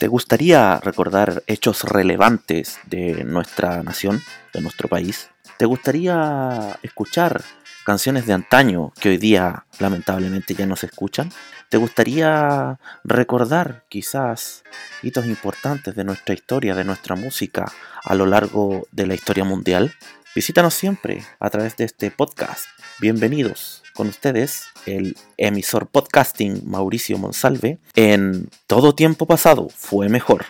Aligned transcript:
¿Te 0.00 0.08
gustaría 0.08 0.80
recordar 0.80 1.42
hechos 1.46 1.82
relevantes 1.82 2.78
de 2.86 3.22
nuestra 3.22 3.82
nación, 3.82 4.22
de 4.54 4.62
nuestro 4.62 4.88
país? 4.88 5.28
¿Te 5.58 5.66
gustaría 5.66 6.78
escuchar 6.82 7.42
canciones 7.84 8.24
de 8.24 8.32
antaño 8.32 8.94
que 8.98 9.10
hoy 9.10 9.18
día 9.18 9.66
lamentablemente 9.78 10.54
ya 10.54 10.64
no 10.64 10.74
se 10.74 10.86
escuchan? 10.86 11.30
¿Te 11.68 11.76
gustaría 11.76 12.80
recordar 13.04 13.84
quizás 13.90 14.64
hitos 15.02 15.26
importantes 15.26 15.94
de 15.94 16.04
nuestra 16.04 16.34
historia, 16.34 16.74
de 16.74 16.84
nuestra 16.84 17.14
música 17.14 17.70
a 18.02 18.14
lo 18.14 18.24
largo 18.24 18.88
de 18.92 19.06
la 19.06 19.14
historia 19.14 19.44
mundial? 19.44 19.92
Visítanos 20.32 20.74
siempre 20.74 21.24
a 21.40 21.50
través 21.50 21.76
de 21.76 21.84
este 21.84 22.12
podcast. 22.12 22.66
Bienvenidos 23.00 23.82
con 23.94 24.06
ustedes, 24.06 24.66
el 24.86 25.16
emisor 25.36 25.88
podcasting 25.88 26.62
Mauricio 26.70 27.18
Monsalve, 27.18 27.80
en 27.96 28.48
Todo 28.68 28.94
tiempo 28.94 29.26
pasado 29.26 29.68
fue 29.74 30.08
mejor. 30.08 30.44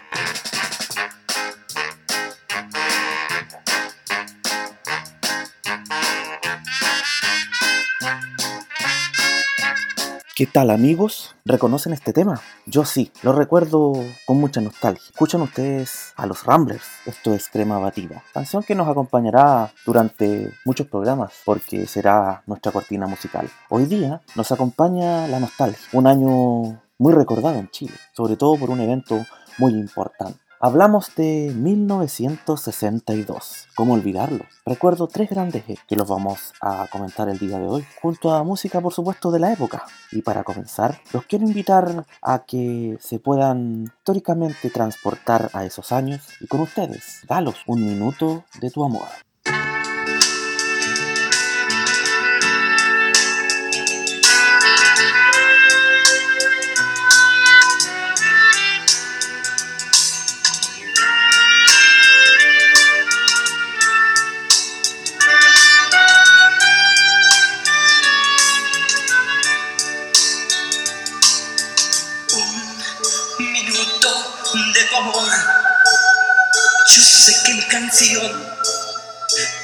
¿Qué 10.41 10.47
tal 10.47 10.71
amigos? 10.71 11.35
¿Reconocen 11.45 11.93
este 11.93 12.15
tema? 12.15 12.41
Yo 12.65 12.87
sí, 12.87 13.13
lo 13.23 13.35
recuerdo 13.35 13.93
con 14.25 14.41
mucha 14.41 14.63
nostalgia. 14.63 15.05
Escuchan 15.11 15.43
ustedes 15.43 16.15
a 16.17 16.25
los 16.25 16.45
Ramblers, 16.45 16.87
esto 17.05 17.35
es 17.35 17.51
Crema 17.51 17.79
Batida, 17.79 18.25
canción 18.33 18.63
que 18.63 18.75
nos 18.75 18.89
acompañará 18.89 19.71
durante 19.85 20.51
muchos 20.65 20.87
programas 20.87 21.35
porque 21.45 21.87
será 21.87 22.43
nuestra 22.47 22.73
cortina 22.73 23.07
musical. 23.07 23.51
Hoy 23.69 23.85
día 23.85 24.23
nos 24.35 24.51
acompaña 24.51 25.29
la 25.29 25.41
nostalgia, 25.41 25.87
un 25.93 26.07
año 26.07 26.81
muy 26.97 27.13
recordado 27.13 27.59
en 27.59 27.69
Chile, 27.69 27.93
sobre 28.17 28.37
todo 28.37 28.57
por 28.57 28.71
un 28.71 28.81
evento 28.81 29.23
muy 29.59 29.75
importante. 29.75 30.41
Hablamos 30.63 31.15
de 31.17 31.55
1962. 31.57 33.69
¿Cómo 33.75 33.95
olvidarlo? 33.95 34.45
Recuerdo 34.67 35.07
tres 35.07 35.31
grandes 35.31 35.67
hits 35.67 35.81
que 35.89 35.97
los 35.97 36.07
vamos 36.07 36.53
a 36.61 36.87
comentar 36.93 37.31
el 37.31 37.39
día 37.39 37.59
de 37.59 37.67
hoy, 37.67 37.83
junto 38.03 38.35
a 38.35 38.45
música, 38.45 38.83
por 38.83 38.93
supuesto, 38.93 39.31
de 39.31 39.39
la 39.39 39.55
época. 39.55 39.87
Y 40.13 40.21
para 40.21 40.45
comenzar, 40.45 41.01
los 41.15 41.25
quiero 41.25 41.47
invitar 41.47 42.05
a 42.21 42.45
que 42.45 42.99
se 43.01 43.19
puedan 43.19 43.85
históricamente 43.85 44.69
transportar 44.69 45.49
a 45.55 45.65
esos 45.65 45.93
años 45.93 46.29
y 46.43 46.47
con 46.47 46.61
ustedes, 46.61 47.23
dalos 47.27 47.57
un 47.67 47.83
minuto 47.83 48.45
de 48.61 48.71
tu 48.71 48.85
amor. 48.85 49.09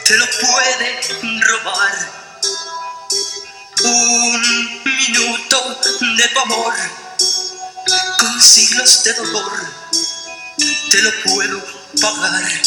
Te 0.05 0.17
lo 0.17 0.27
puede 0.41 1.01
robar. 1.43 1.95
Un 3.85 4.83
minuto 4.85 5.81
de 6.17 6.29
tu 6.29 6.41
amor 6.41 6.75
con 8.19 8.41
siglos 8.41 9.05
de 9.05 9.13
dolor 9.13 9.53
te 10.91 11.03
lo 11.03 11.11
puedo 11.25 11.63
pagar. 12.01 12.63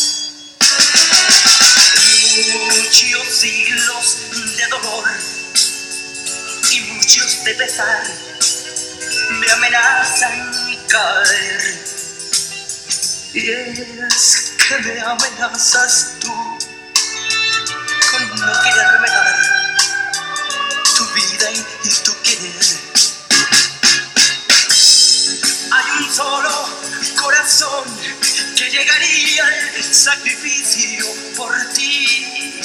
Muchos 2.68 3.28
siglos 3.40 4.18
de 4.56 4.68
dolor 4.68 5.10
y 6.72 6.80
muchos 6.82 7.44
de 7.44 7.56
pesar 7.56 8.04
me 9.32 9.52
amenazan 9.52 10.78
caer. 10.88 11.99
Y 13.32 13.52
es 13.52 14.54
que 14.58 14.78
me 14.80 15.02
amenazas 15.02 16.16
tú 16.20 16.34
con 18.12 18.40
no 18.40 18.62
querer 18.64 18.88
remedar 18.94 19.36
tu 20.98 21.06
vida 21.14 21.52
y, 21.52 21.90
tu 22.04 22.22
querer. 22.24 22.66
Hay 25.72 26.04
un 26.04 26.12
solo 26.12 26.70
corazón 27.22 27.84
que 28.58 28.72
llegaría 28.72 29.46
al 29.46 29.84
sacrificio 29.84 31.06
por 31.38 31.54
ti. 31.74 32.64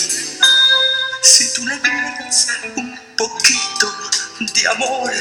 Si 1.22 1.52
tú 1.52 1.66
le 1.66 1.78
dieras 1.78 2.48
un 2.76 2.98
poquito 3.18 3.94
de 4.40 4.68
amor, 4.68 5.12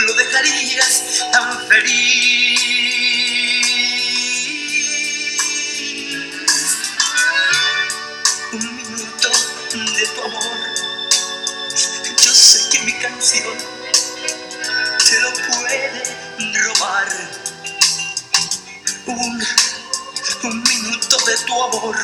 lo 0.00 0.14
dejarías 0.14 1.02
tan 1.30 1.68
feliz. 1.68 2.93
Un, 19.06 19.42
un 20.44 20.62
minuto 20.62 21.16
de 21.26 21.36
tu 21.46 21.62
amor 21.62 21.96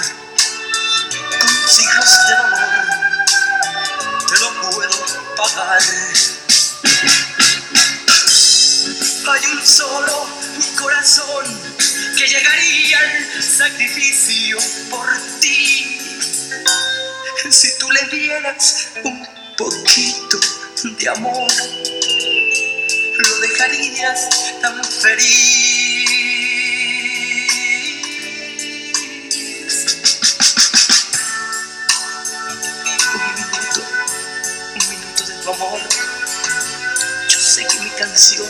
con 1.41 1.49
siglos 1.66 2.11
de 2.28 2.34
dolor 2.37 2.71
te 4.28 4.38
lo 4.38 4.49
puedo 4.71 4.99
pagar. 5.37 5.83
Hay 9.28 9.47
un 9.47 9.66
solo 9.66 10.28
corazón 10.78 11.47
que 12.19 12.27
llegaría 12.27 12.99
al 12.99 13.43
sacrificio 13.43 14.59
por 14.91 15.09
ti. 15.41 15.99
Si 17.50 17.78
tú 17.78 17.91
le 17.91 18.05
dieras 18.17 18.88
un 19.05 19.27
poquito 19.56 20.38
de 20.82 21.09
amor, 21.09 21.50
lo 23.17 23.41
dejarías 23.41 24.28
tan 24.61 24.84
feliz. 24.84 26.00
Amor. 35.55 35.81
Yo 37.28 37.38
sé 37.38 37.66
que 37.66 37.81
mi 37.81 37.91
canción 37.91 38.49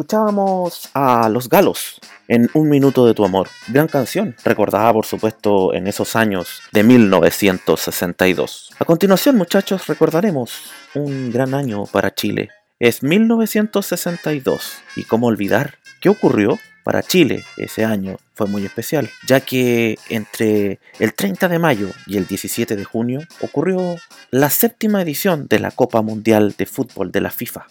Escuchábamos 0.00 0.88
a 0.94 1.28
Los 1.28 1.50
Galos 1.50 2.00
en 2.26 2.48
Un 2.54 2.70
Minuto 2.70 3.04
de 3.04 3.12
tu 3.12 3.22
Amor. 3.22 3.50
Gran 3.68 3.86
canción, 3.86 4.34
recordada 4.46 4.90
por 4.94 5.04
supuesto 5.04 5.74
en 5.74 5.86
esos 5.86 6.16
años 6.16 6.62
de 6.72 6.82
1962. 6.84 8.70
A 8.78 8.86
continuación 8.86 9.36
muchachos 9.36 9.88
recordaremos 9.88 10.72
un 10.94 11.30
gran 11.30 11.52
año 11.52 11.84
para 11.84 12.14
Chile. 12.14 12.48
Es 12.78 13.02
1962 13.02 14.78
y 14.96 15.04
cómo 15.04 15.26
olvidar 15.26 15.74
qué 16.00 16.08
ocurrió 16.08 16.58
para 16.82 17.02
Chile 17.02 17.44
ese 17.58 17.84
año 17.84 18.16
fue 18.32 18.46
muy 18.46 18.64
especial, 18.64 19.10
ya 19.28 19.40
que 19.40 19.98
entre 20.08 20.80
el 20.98 21.12
30 21.12 21.46
de 21.46 21.58
mayo 21.58 21.90
y 22.06 22.16
el 22.16 22.26
17 22.26 22.74
de 22.74 22.84
junio 22.84 23.20
ocurrió 23.42 23.96
la 24.30 24.48
séptima 24.48 25.02
edición 25.02 25.46
de 25.46 25.58
la 25.58 25.70
Copa 25.70 26.00
Mundial 26.00 26.54
de 26.56 26.64
Fútbol 26.64 27.12
de 27.12 27.20
la 27.20 27.30
FIFA. 27.30 27.66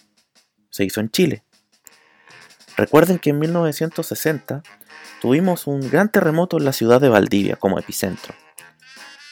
Se 0.70 0.84
hizo 0.84 1.00
en 1.00 1.10
Chile 1.10 1.42
Recuerden 2.80 3.18
que 3.18 3.28
en 3.28 3.38
1960 3.40 4.62
tuvimos 5.20 5.66
un 5.66 5.90
gran 5.90 6.10
terremoto 6.10 6.56
en 6.56 6.64
la 6.64 6.72
ciudad 6.72 6.98
de 6.98 7.10
Valdivia 7.10 7.56
como 7.56 7.78
epicentro. 7.78 8.32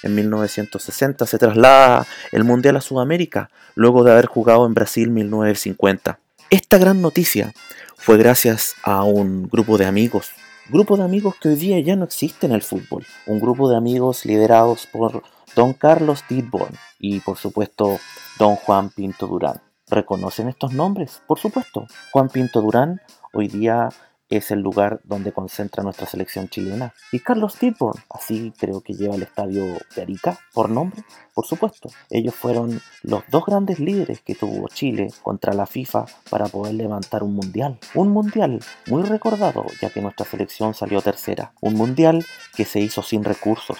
En 0.02 0.14
1960 0.14 1.24
se 1.24 1.38
traslada 1.38 2.06
el 2.30 2.44
Mundial 2.44 2.76
a 2.76 2.82
Sudamérica 2.82 3.48
luego 3.74 4.04
de 4.04 4.12
haber 4.12 4.26
jugado 4.26 4.66
en 4.66 4.74
Brasil 4.74 5.08
1950. 5.08 6.18
Esta 6.50 6.76
gran 6.76 7.00
noticia 7.00 7.54
fue 7.96 8.18
gracias 8.18 8.74
a 8.82 9.02
un 9.04 9.48
grupo 9.48 9.78
de 9.78 9.86
amigos, 9.86 10.28
grupo 10.68 10.98
de 10.98 11.04
amigos 11.04 11.36
que 11.40 11.48
hoy 11.48 11.56
día 11.56 11.80
ya 11.80 11.96
no 11.96 12.04
existe 12.04 12.44
en 12.44 12.52
el 12.52 12.60
fútbol, 12.60 13.06
un 13.24 13.40
grupo 13.40 13.70
de 13.70 13.78
amigos 13.78 14.26
liderados 14.26 14.86
por 14.92 15.22
don 15.56 15.72
Carlos 15.72 16.22
Tidborn 16.28 16.74
y 16.98 17.20
por 17.20 17.38
supuesto 17.38 17.98
don 18.38 18.56
Juan 18.56 18.90
Pinto 18.90 19.26
Durán. 19.26 19.62
¿Reconocen 19.90 20.48
estos 20.48 20.74
nombres? 20.74 21.22
Por 21.26 21.38
supuesto. 21.38 21.86
Juan 22.12 22.28
Pinto 22.28 22.60
Durán 22.60 23.00
hoy 23.32 23.48
día 23.48 23.90
es 24.28 24.50
el 24.50 24.60
lugar 24.60 25.00
donde 25.04 25.32
concentra 25.32 25.82
nuestra 25.82 26.06
selección 26.06 26.48
chilena. 26.48 26.92
Y 27.12 27.20
Carlos 27.20 27.56
Tidborn, 27.56 28.02
así 28.10 28.52
creo 28.58 28.82
que 28.82 28.92
lleva 28.92 29.14
el 29.14 29.22
estadio 29.22 29.64
de 29.94 30.02
Arica, 30.02 30.38
por 30.52 30.68
nombre, 30.68 31.02
por 31.34 31.46
supuesto. 31.46 31.88
Ellos 32.10 32.34
fueron 32.34 32.80
los 33.02 33.22
dos 33.30 33.44
grandes 33.46 33.78
líderes 33.78 34.20
que 34.20 34.34
tuvo 34.34 34.68
Chile 34.68 35.10
contra 35.22 35.54
la 35.54 35.66
FIFA 35.66 36.06
para 36.30 36.46
poder 36.46 36.74
levantar 36.74 37.22
un 37.22 37.34
mundial. 37.34 37.78
Un 37.94 38.10
mundial 38.10 38.60
muy 38.86 39.02
recordado, 39.02 39.64
ya 39.80 39.90
que 39.90 40.02
nuestra 40.02 40.26
selección 40.26 40.74
salió 40.74 41.00
tercera. 41.00 41.52
Un 41.60 41.74
mundial 41.74 42.24
que 42.54 42.64
se 42.64 42.80
hizo 42.80 43.02
sin 43.02 43.24
recursos, 43.24 43.78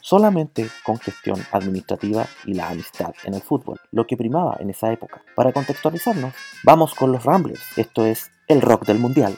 solamente 0.00 0.68
con 0.84 0.98
gestión 0.98 1.40
administrativa 1.52 2.26
y 2.44 2.54
la 2.54 2.68
amistad 2.68 3.14
en 3.24 3.34
el 3.34 3.40
fútbol, 3.40 3.80
lo 3.92 4.06
que 4.06 4.16
primaba 4.16 4.56
en 4.60 4.70
esa 4.70 4.92
época. 4.92 5.22
Para 5.34 5.52
contextualizarnos, 5.52 6.34
vamos 6.64 6.94
con 6.94 7.12
los 7.12 7.24
Ramblers, 7.24 7.78
esto 7.78 8.04
es 8.04 8.30
el 8.48 8.60
rock 8.62 8.86
del 8.86 8.98
mundial. 8.98 9.36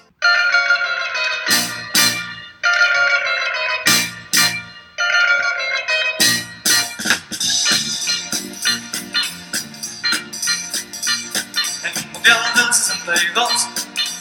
El 11.85 12.07
mundial 12.13 12.39
del 12.55 12.75
62 12.75 13.69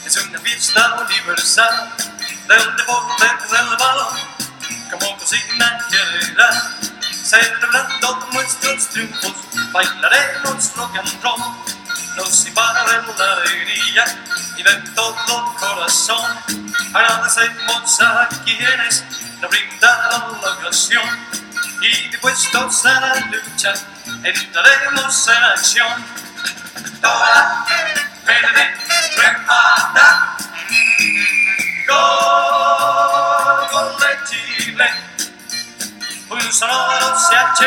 es 0.06 0.16
una 0.16 0.38
fiesta 0.38 1.06
universal 1.06 1.92
del 2.48 2.76
deporte 2.76 3.24
del 3.50 3.76
balón 3.78 4.16
como 4.90 5.18
cocina 5.18 5.78
general. 5.90 6.74
Celebrando 7.24 8.26
nuestros 8.32 8.88
triunfos, 8.88 9.34
bailaremos 9.70 10.74
rock 10.76 10.96
and 10.96 11.22
roll, 11.22 11.77
nos 12.18 12.46
invade 12.46 12.80
la 13.16 13.32
alegría 13.32 14.04
y 14.56 14.62
de 14.64 14.74
todo 14.94 15.54
corazón 15.54 16.36
agradecemos 16.92 18.00
a 18.00 18.28
quienes 18.44 19.04
nos 19.40 19.48
brindaron 19.48 20.40
la 20.42 20.50
ocasión 20.50 21.08
y 21.80 22.08
dispuestos 22.08 22.86
a 22.86 23.00
la 23.00 23.14
lucha 23.30 23.72
entraremos 24.24 25.28
en 25.28 25.44
acción. 25.44 26.04
Toda 27.00 27.66
verde 28.26 28.74
remata, 29.16 30.36
gol, 31.86 33.68
gol 33.70 33.96
de 34.00 34.10
Chile, 34.28 34.90
un 36.30 36.52
sonoro 36.52 37.14
CH 37.16 37.62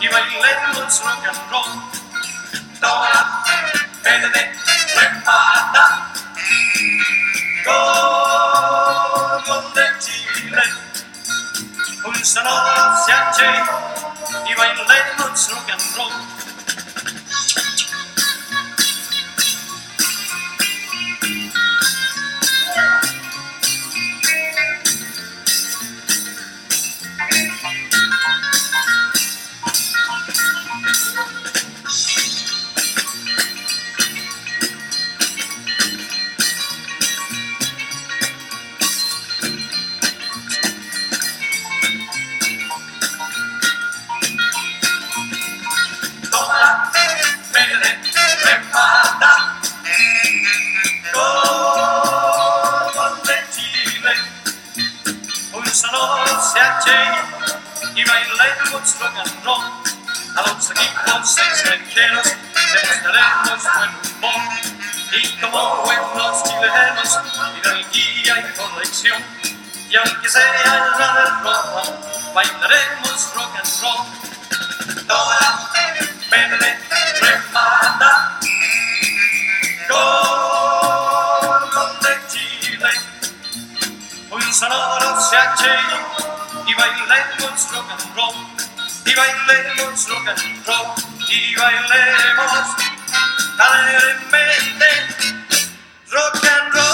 y 0.00 0.08
bailemos 0.08 1.02
rock 1.02 1.24
and 1.26 1.50
roll. 1.50 2.07
Toda 2.80 3.42
verde 4.04 4.52
remata, 4.94 6.12
gol, 7.64 9.42
gol 9.46 9.74
de 9.74 9.86
Chile, 9.98 10.62
un 12.04 12.24
sonoro 12.24 12.94
CH 13.04 13.40
y 14.48 14.54
bailemos 14.54 15.50
rock 15.96 16.37
sonoro 56.18 56.40
CH 56.40 56.88
y 57.94 58.04
bailemos 58.04 58.98
rock 58.98 59.16
and 59.18 59.44
roll. 59.44 59.64
A 60.36 60.42
los 60.42 60.70
equipos 60.70 61.38
extranjeros 61.38 62.26
demostraremos 62.72 63.62
buen 63.74 63.92
humor 64.16 64.42
y 65.12 65.40
como 65.40 65.60
buenos 65.84 66.44
chilenos, 66.44 67.18
hidalguía 67.58 68.34
y 68.38 68.56
corrección. 68.56 69.22
Y 69.90 69.96
aunque 69.96 70.28
sea 70.28 70.96
la 70.96 71.14
derrota, 71.14 71.82
bailaremos 72.34 73.34
rock 73.34 73.54
and 73.56 73.72
roll. 73.82 74.06
Toda 75.06 75.38
verde 76.30 76.58
remata, 76.60 76.87
y 85.60 86.74
bailemos 86.74 87.72
rock 87.72 87.90
and 87.90 88.16
roll, 88.16 88.34
y 89.04 89.14
bailemos 89.14 90.08
rock 90.08 90.28
and 90.28 90.66
roll, 90.66 90.94
y 91.28 91.54
bailemos 91.56 92.76
alegremente 93.58 94.86
rock 96.10 96.44
and 96.44 96.72
roll. 96.72 96.84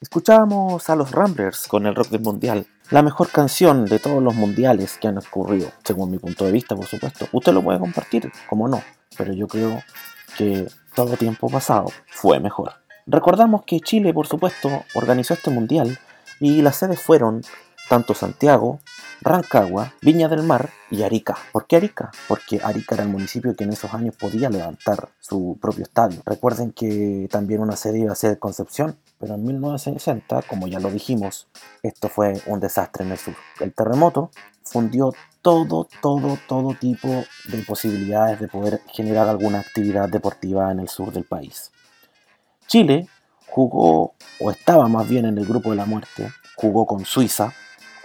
Escuchábamos 0.00 0.88
a 0.88 0.94
los 0.96 1.10
Ramblers 1.10 1.66
con 1.66 1.86
el 1.86 1.94
rock 1.94 2.08
del 2.08 2.20
mundial, 2.20 2.66
la 2.90 3.02
mejor 3.02 3.30
canción 3.30 3.84
de 3.84 3.98
todos 3.98 4.22
los 4.22 4.34
mundiales 4.34 4.98
que 4.98 5.08
han 5.08 5.18
ocurrido, 5.18 5.70
según 5.84 6.10
mi 6.10 6.18
punto 6.18 6.44
de 6.44 6.52
vista, 6.52 6.74
por 6.74 6.86
supuesto. 6.86 7.28
Usted 7.32 7.52
lo 7.52 7.62
puede 7.62 7.78
compartir, 7.78 8.30
como 8.48 8.68
no, 8.68 8.82
pero 9.16 9.32
yo 9.32 9.46
creo 9.46 9.82
que 10.36 10.66
todo 10.94 11.16
tiempo 11.16 11.48
pasado 11.50 11.86
fue 12.06 12.40
mejor. 12.40 12.72
Recordamos 13.06 13.62
que 13.64 13.80
Chile, 13.80 14.12
por 14.12 14.26
supuesto, 14.26 14.84
organizó 14.94 15.34
este 15.34 15.50
mundial 15.50 15.98
y 16.40 16.62
las 16.62 16.76
sedes 16.76 17.00
fueron 17.00 17.42
tanto 17.88 18.14
Santiago, 18.14 18.80
Rancagua, 19.20 19.94
Viña 20.02 20.28
del 20.28 20.42
Mar 20.42 20.70
y 20.90 21.02
Arica. 21.02 21.36
¿Por 21.52 21.66
qué 21.66 21.76
Arica? 21.76 22.10
Porque 22.28 22.60
Arica 22.62 22.94
era 22.94 23.04
el 23.04 23.10
municipio 23.10 23.56
que 23.56 23.64
en 23.64 23.72
esos 23.72 23.92
años 23.94 24.14
podía 24.16 24.50
levantar 24.50 25.08
su 25.18 25.58
propio 25.60 25.84
estadio. 25.84 26.22
Recuerden 26.24 26.72
que 26.72 27.28
también 27.30 27.60
una 27.60 27.76
sede 27.76 28.00
iba 28.00 28.12
a 28.12 28.16
ser 28.16 28.38
Concepción, 28.38 28.96
pero 29.18 29.34
en 29.34 29.44
1960, 29.44 30.42
como 30.42 30.68
ya 30.68 30.78
lo 30.78 30.90
dijimos, 30.90 31.48
esto 31.82 32.08
fue 32.08 32.40
un 32.46 32.60
desastre 32.60 33.04
en 33.04 33.12
el 33.12 33.18
sur. 33.18 33.34
El 33.60 33.74
terremoto 33.74 34.30
fundió 34.62 35.12
todo, 35.42 35.88
todo, 36.02 36.38
todo 36.46 36.74
tipo 36.74 37.08
de 37.08 37.62
posibilidades 37.66 38.38
de 38.38 38.48
poder 38.48 38.82
generar 38.92 39.28
alguna 39.28 39.60
actividad 39.60 40.08
deportiva 40.08 40.70
en 40.70 40.80
el 40.80 40.88
sur 40.88 41.12
del 41.12 41.24
país. 41.24 41.72
Chile 42.66 43.08
jugó, 43.46 44.14
o 44.40 44.50
estaba 44.50 44.88
más 44.88 45.08
bien 45.08 45.24
en 45.24 45.38
el 45.38 45.46
grupo 45.46 45.70
de 45.70 45.76
la 45.76 45.86
muerte, 45.86 46.30
jugó 46.54 46.86
con 46.86 47.04
Suiza, 47.04 47.52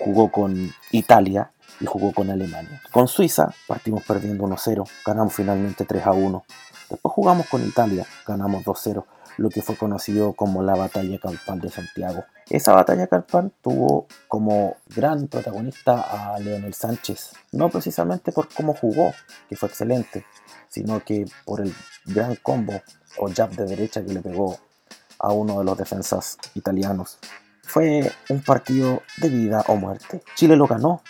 jugó 0.03 0.29
con 0.29 0.71
Italia 0.91 1.51
y 1.79 1.85
jugó 1.85 2.11
con 2.11 2.29
Alemania. 2.29 2.81
Con 2.91 3.07
Suiza 3.07 3.53
partimos 3.67 4.03
perdiendo 4.03 4.45
1-0, 4.45 4.87
ganamos 5.05 5.33
finalmente 5.33 5.87
3-1. 5.87 6.43
Después 6.89 7.13
jugamos 7.13 7.47
con 7.47 7.65
Italia, 7.65 8.05
ganamos 8.27 8.65
2-0, 8.65 9.05
lo 9.37 9.49
que 9.49 9.61
fue 9.61 9.77
conocido 9.77 10.33
como 10.33 10.61
la 10.61 10.75
batalla 10.75 11.17
campal 11.19 11.61
de 11.61 11.69
Santiago. 11.69 12.25
Esa 12.49 12.73
batalla 12.73 13.07
campal 13.07 13.51
tuvo 13.61 14.07
como 14.27 14.75
gran 14.93 15.27
protagonista 15.27 16.01
a 16.01 16.37
Leonel 16.39 16.73
Sánchez, 16.73 17.31
no 17.53 17.69
precisamente 17.69 18.31
por 18.31 18.49
cómo 18.53 18.75
jugó, 18.75 19.13
que 19.47 19.55
fue 19.55 19.69
excelente, 19.69 20.25
sino 20.67 21.03
que 21.03 21.25
por 21.45 21.61
el 21.61 21.73
gran 22.05 22.35
combo 22.35 22.81
o 23.19 23.29
jab 23.33 23.51
de 23.51 23.65
derecha 23.65 24.03
que 24.03 24.13
le 24.13 24.21
pegó 24.21 24.57
a 25.19 25.31
uno 25.31 25.59
de 25.59 25.65
los 25.65 25.77
defensas 25.77 26.37
italianos. 26.53 27.17
Fue 27.63 28.11
un 28.29 28.41
partido 28.41 29.01
de 29.17 29.29
vida 29.29 29.63
o 29.67 29.75
muerte. 29.75 30.21
Chile 30.35 30.55
lo 30.55 30.67
ganó, 30.67 31.01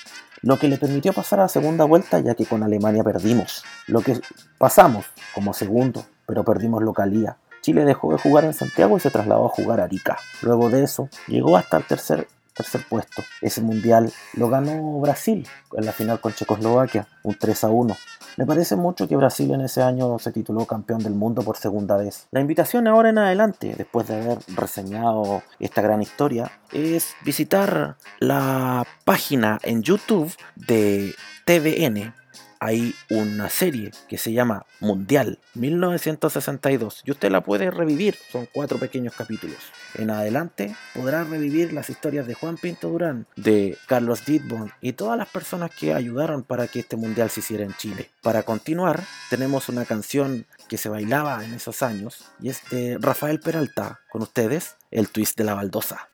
lo 0.41 0.59
que 0.59 0.67
le 0.67 0.77
permitió 0.77 1.13
pasar 1.13 1.39
a 1.39 1.43
la 1.43 1.49
segunda 1.49 1.85
vuelta 1.85 2.19
ya 2.19 2.35
que 2.35 2.45
con 2.45 2.63
Alemania 2.63 3.03
perdimos. 3.03 3.63
Lo 3.87 4.01
que 4.01 4.19
pasamos 4.57 5.05
como 5.33 5.53
segundo, 5.53 6.05
pero 6.25 6.43
perdimos 6.43 6.83
localía. 6.83 7.37
Chile 7.61 7.85
dejó 7.85 8.11
de 8.11 8.17
jugar 8.17 8.43
en 8.43 8.53
Santiago 8.53 8.97
y 8.97 8.99
se 8.99 9.09
trasladó 9.09 9.45
a 9.45 9.49
jugar 9.49 9.79
a 9.79 9.85
Arica. 9.85 10.17
Luego 10.41 10.69
de 10.69 10.83
eso, 10.83 11.09
llegó 11.27 11.55
hasta 11.55 11.77
el 11.77 11.85
tercer, 11.85 12.27
tercer 12.53 12.85
puesto. 12.87 13.23
Ese 13.41 13.61
mundial 13.61 14.11
lo 14.33 14.49
ganó 14.49 14.99
Brasil 14.99 15.47
en 15.75 15.85
la 15.85 15.91
final 15.91 16.19
con 16.19 16.33
Checoslovaquia, 16.33 17.07
un 17.23 17.35
3 17.35 17.63
a 17.63 17.69
1. 17.69 17.97
Me 18.37 18.45
parece 18.45 18.75
mucho 18.75 19.07
que 19.07 19.15
Brasil 19.15 19.51
en 19.51 19.61
ese 19.61 19.83
año 19.83 20.17
se 20.17 20.31
tituló 20.31 20.65
campeón 20.65 21.03
del 21.03 21.13
mundo 21.13 21.43
por 21.43 21.57
segunda 21.57 21.97
vez. 21.97 22.27
La 22.31 22.39
invitación 22.39 22.87
ahora 22.87 23.09
en 23.09 23.19
adelante, 23.19 23.75
después 23.77 24.07
de 24.07 24.15
haber 24.15 24.39
reseñado 24.55 25.43
esta 25.59 25.81
gran 25.81 26.01
historia, 26.01 26.51
es 26.71 27.13
visitar 27.23 27.97
la 28.19 28.85
página 29.05 29.59
en 29.61 29.83
YouTube 29.83 30.35
de 30.55 31.13
TVN 31.45 32.22
hay 32.63 32.95
una 33.09 33.49
serie 33.49 33.91
que 34.07 34.17
se 34.17 34.31
llama 34.31 34.65
Mundial 34.79 35.39
1962 35.55 37.01
y 37.05 37.11
usted 37.11 37.29
la 37.29 37.41
puede 37.41 37.69
revivir, 37.69 38.15
son 38.31 38.47
cuatro 38.53 38.77
pequeños 38.77 39.13
capítulos. 39.13 39.57
En 39.95 40.09
adelante 40.09 40.73
podrá 40.93 41.25
revivir 41.25 41.73
las 41.73 41.89
historias 41.89 42.25
de 42.25 42.35
Juan 42.35 42.55
Pinto 42.55 42.89
Durán, 42.89 43.27
de 43.35 43.77
Carlos 43.87 44.23
Didborn 44.25 44.71
y 44.79 44.93
todas 44.93 45.17
las 45.17 45.27
personas 45.27 45.71
que 45.75 45.93
ayudaron 45.93 46.43
para 46.43 46.67
que 46.67 46.79
este 46.79 46.95
mundial 46.95 47.29
se 47.29 47.41
hiciera 47.41 47.65
en 47.65 47.75
Chile. 47.75 48.09
Para 48.21 48.43
continuar, 48.43 49.03
tenemos 49.29 49.67
una 49.67 49.83
canción 49.83 50.45
que 50.69 50.77
se 50.77 50.87
bailaba 50.87 51.43
en 51.43 51.53
esos 51.53 51.83
años 51.83 52.31
y 52.39 52.47
es 52.47 52.61
de 52.71 52.97
Rafael 52.97 53.41
Peralta 53.41 53.99
con 54.09 54.21
ustedes, 54.21 54.77
El 54.89 55.09
Twist 55.09 55.37
de 55.37 55.43
la 55.43 55.53
Baldosa. 55.53 56.12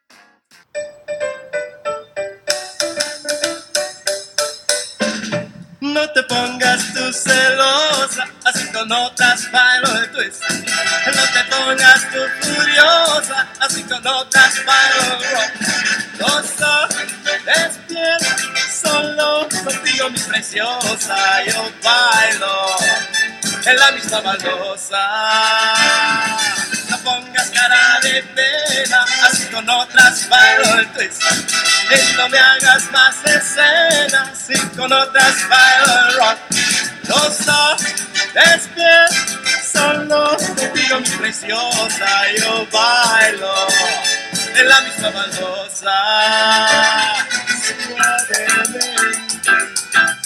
No 5.89 6.08
te 6.12 6.22
pongas 6.24 6.93
tú 6.93 7.12
celosa, 7.12 8.27
así 8.46 8.67
con 8.72 8.91
otras 8.91 9.51
bailo 9.51 9.98
el 9.98 10.12
twist. 10.12 10.43
No 10.48 11.24
te 11.34 11.43
pongas 11.50 12.08
tú 12.12 12.19
furiosa, 12.41 13.48
así 13.60 13.84
con 13.84 14.05
otras 14.05 14.53
bailo 14.65 15.17
el 15.17 15.31
rock. 15.31 15.60
Despierta, 17.46 18.36
solo 18.72 19.48
contigo 19.63 20.10
mi 20.12 20.19
preciosa, 20.19 21.43
yo 21.46 21.72
bailo 21.84 22.75
en 23.65 23.79
la 23.79 23.91
misma 23.93 24.22
baldosa. 24.22 25.08
No 26.89 26.98
pongas 27.00 27.50
cara 27.50 28.00
de 28.03 28.24
pena, 28.36 29.05
así 29.27 29.46
con 29.48 29.67
otras 29.67 30.29
bailo 30.29 30.79
el 30.79 30.93
twist. 30.93 31.24
Y 31.91 32.17
no 32.17 32.29
me 32.29 32.38
hagas 32.38 32.91
más 32.91 33.15
escenas, 33.25 34.50
y 34.50 34.58
con 34.75 34.91
otras 34.91 35.50
bailo 35.50 36.19
rock. 36.19 36.39
Gozo, 37.08 37.77
despierta, 38.34 39.15
solo 39.72 40.38
contigo 40.38 41.00
mi 41.00 41.10
preciosa, 41.17 42.08
yo 42.38 42.67
bailo 42.72 43.67
en 44.55 44.69
la 44.69 44.81
misma 44.81 45.10
baldosa. 45.10 45.98
Suavemente, 47.65 48.86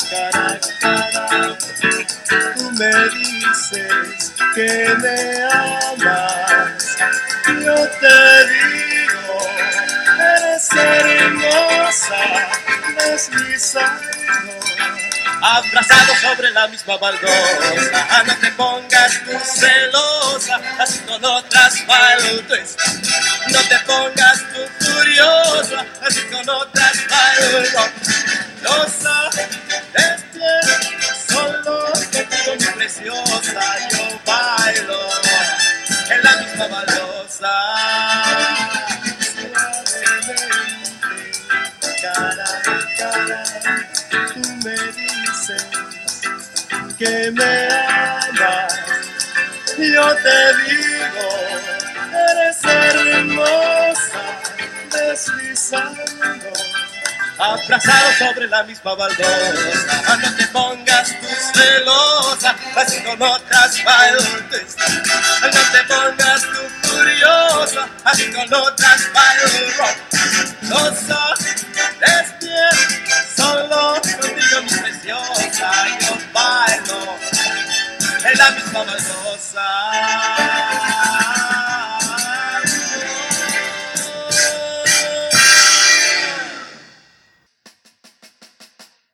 cara, 0.10 0.60
tú 2.56 2.72
me 2.72 2.92
dices 3.10 4.34
que 4.56 4.96
me 5.00 5.44
amas. 5.44 6.98
Yo 7.48 7.76
te 8.02 8.48
digo, 8.48 8.93
eres 10.54 11.22
hermosa, 11.22 12.16
deslizando 12.96 14.14
abrazado 15.44 16.16
sobre 16.22 16.52
la 16.52 16.68
misma 16.68 16.98
baldosa. 16.98 18.08
Ah, 18.10 18.24
no 18.26 18.36
te 18.38 18.52
pongas 18.52 19.20
tú 19.26 19.32
celosa, 19.44 20.62
así 20.80 21.00
con 21.00 21.24
otras 21.24 21.86
baldotas. 21.86 22.78
No 23.52 23.60
te 23.60 23.80
pongas 23.80 24.44
tú 24.54 24.86
furiosa, 24.86 25.86
así 26.02 26.22
con 26.32 26.50
otras 26.50 26.98
baldotas. 27.10 27.92
despierta, 29.94 30.80
solo 31.28 31.92
contigo 31.92 32.56
mi 32.60 32.66
preciosa, 32.78 33.62
yo 33.92 34.20
bailo 34.26 35.00
en 36.10 36.24
la 36.24 36.36
misma 36.38 36.68
baldosa. 36.68 37.52
Cara 43.12 43.44
tú 44.34 44.40
me 44.64 44.72
dices 44.72 45.66
que 46.98 47.32
me 47.32 47.68
amas. 47.68 48.74
Yo 49.78 50.16
te 50.16 50.38
digo, 50.64 51.28
eres 52.30 52.64
hermosa, 52.64 54.22
deslizando, 54.92 56.54
abrazado 57.40 58.14
sobre 58.20 58.48
la 58.48 58.64
misma 58.64 58.96
baldosa. 58.96 60.04
Ah, 60.08 60.18
No 60.22 60.36
te 60.36 60.48
pongas 60.48 61.10
tú 61.20 61.28
celosa, 61.54 62.56
así 62.76 63.04
con 63.04 63.22
otras 63.22 63.84
baldotas. 63.84 64.76
No 65.42 65.50
te 65.50 65.84
pongas 65.88 66.42
tú 66.42 66.88
furiosa, 66.88 67.88
así 68.06 68.32
con 68.32 68.54
otras 68.54 68.84
despierta, 71.40 72.33
la 78.36 78.52
misma. 78.52 78.84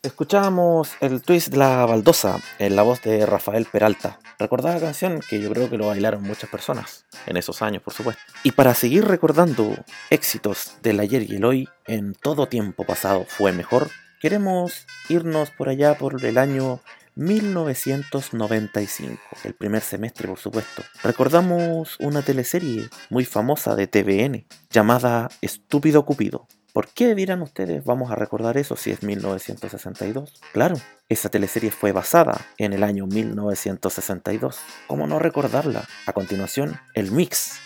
Escuchábamos 0.01 0.91
el 1.01 1.21
twist 1.21 1.49
de 1.49 1.57
la 1.57 1.85
baldosa 1.85 2.39
en 2.57 2.75
la 2.75 2.83
voz 2.83 3.01
de 3.01 3.25
Rafael 3.25 3.65
Peralta. 3.65 4.19
Recordada 4.37 4.79
canción 4.79 5.21
que 5.29 5.41
yo 5.41 5.49
creo 5.49 5.69
que 5.69 5.77
lo 5.77 5.87
bailaron 5.87 6.23
muchas 6.23 6.49
personas 6.49 7.05
en 7.25 7.37
esos 7.37 7.61
años, 7.61 7.83
por 7.83 7.93
supuesto. 7.93 8.21
Y 8.43 8.51
para 8.51 8.73
seguir 8.73 9.05
recordando 9.05 9.75
éxitos 10.09 10.75
del 10.81 10.99
ayer 10.99 11.23
y 11.23 11.35
el 11.35 11.45
hoy, 11.45 11.69
en 11.85 12.13
todo 12.13 12.47
tiempo 12.47 12.85
pasado 12.85 13.25
fue 13.27 13.51
mejor, 13.51 13.89
queremos 14.21 14.85
irnos 15.07 15.51
por 15.51 15.69
allá 15.69 15.97
por 15.97 16.23
el 16.23 16.37
año 16.37 16.81
1995, 17.19 19.19
el 19.43 19.53
primer 19.53 19.81
semestre 19.81 20.29
por 20.29 20.39
supuesto. 20.39 20.83
Recordamos 21.03 21.97
una 21.99 22.21
teleserie 22.21 22.87
muy 23.09 23.25
famosa 23.25 23.75
de 23.75 23.87
TVN 23.87 24.45
llamada 24.69 25.27
Estúpido 25.41 26.05
Cupido. 26.05 26.47
¿Por 26.71 26.87
qué 26.87 27.15
dirán 27.15 27.41
ustedes 27.41 27.83
vamos 27.83 28.09
a 28.09 28.15
recordar 28.15 28.57
eso 28.57 28.77
si 28.77 28.91
es 28.91 29.03
1962? 29.03 30.39
Claro, 30.53 30.77
esa 31.09 31.27
teleserie 31.27 31.71
fue 31.71 31.91
basada 31.91 32.39
en 32.57 32.71
el 32.71 32.85
año 32.85 33.05
1962. 33.05 34.57
¿Cómo 34.87 35.05
no 35.05 35.19
recordarla? 35.19 35.85
A 36.05 36.13
continuación, 36.13 36.79
el 36.93 37.11
mix. 37.11 37.59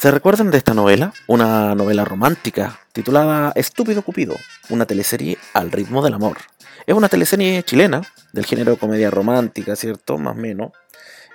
¿Se 0.00 0.10
recuerdan 0.10 0.50
de 0.50 0.56
esta 0.56 0.72
novela? 0.72 1.12
Una 1.26 1.74
novela 1.74 2.06
romántica 2.06 2.80
titulada 2.94 3.52
Estúpido 3.54 4.00
Cupido, 4.00 4.34
una 4.70 4.86
teleserie 4.86 5.36
al 5.52 5.70
ritmo 5.70 6.02
del 6.02 6.14
amor. 6.14 6.38
Es 6.86 6.94
una 6.94 7.10
teleserie 7.10 7.62
chilena 7.64 8.00
del 8.32 8.46
género 8.46 8.78
comedia 8.78 9.10
romántica, 9.10 9.76
¿cierto? 9.76 10.16
Más 10.16 10.38
o 10.38 10.40
menos. 10.40 10.72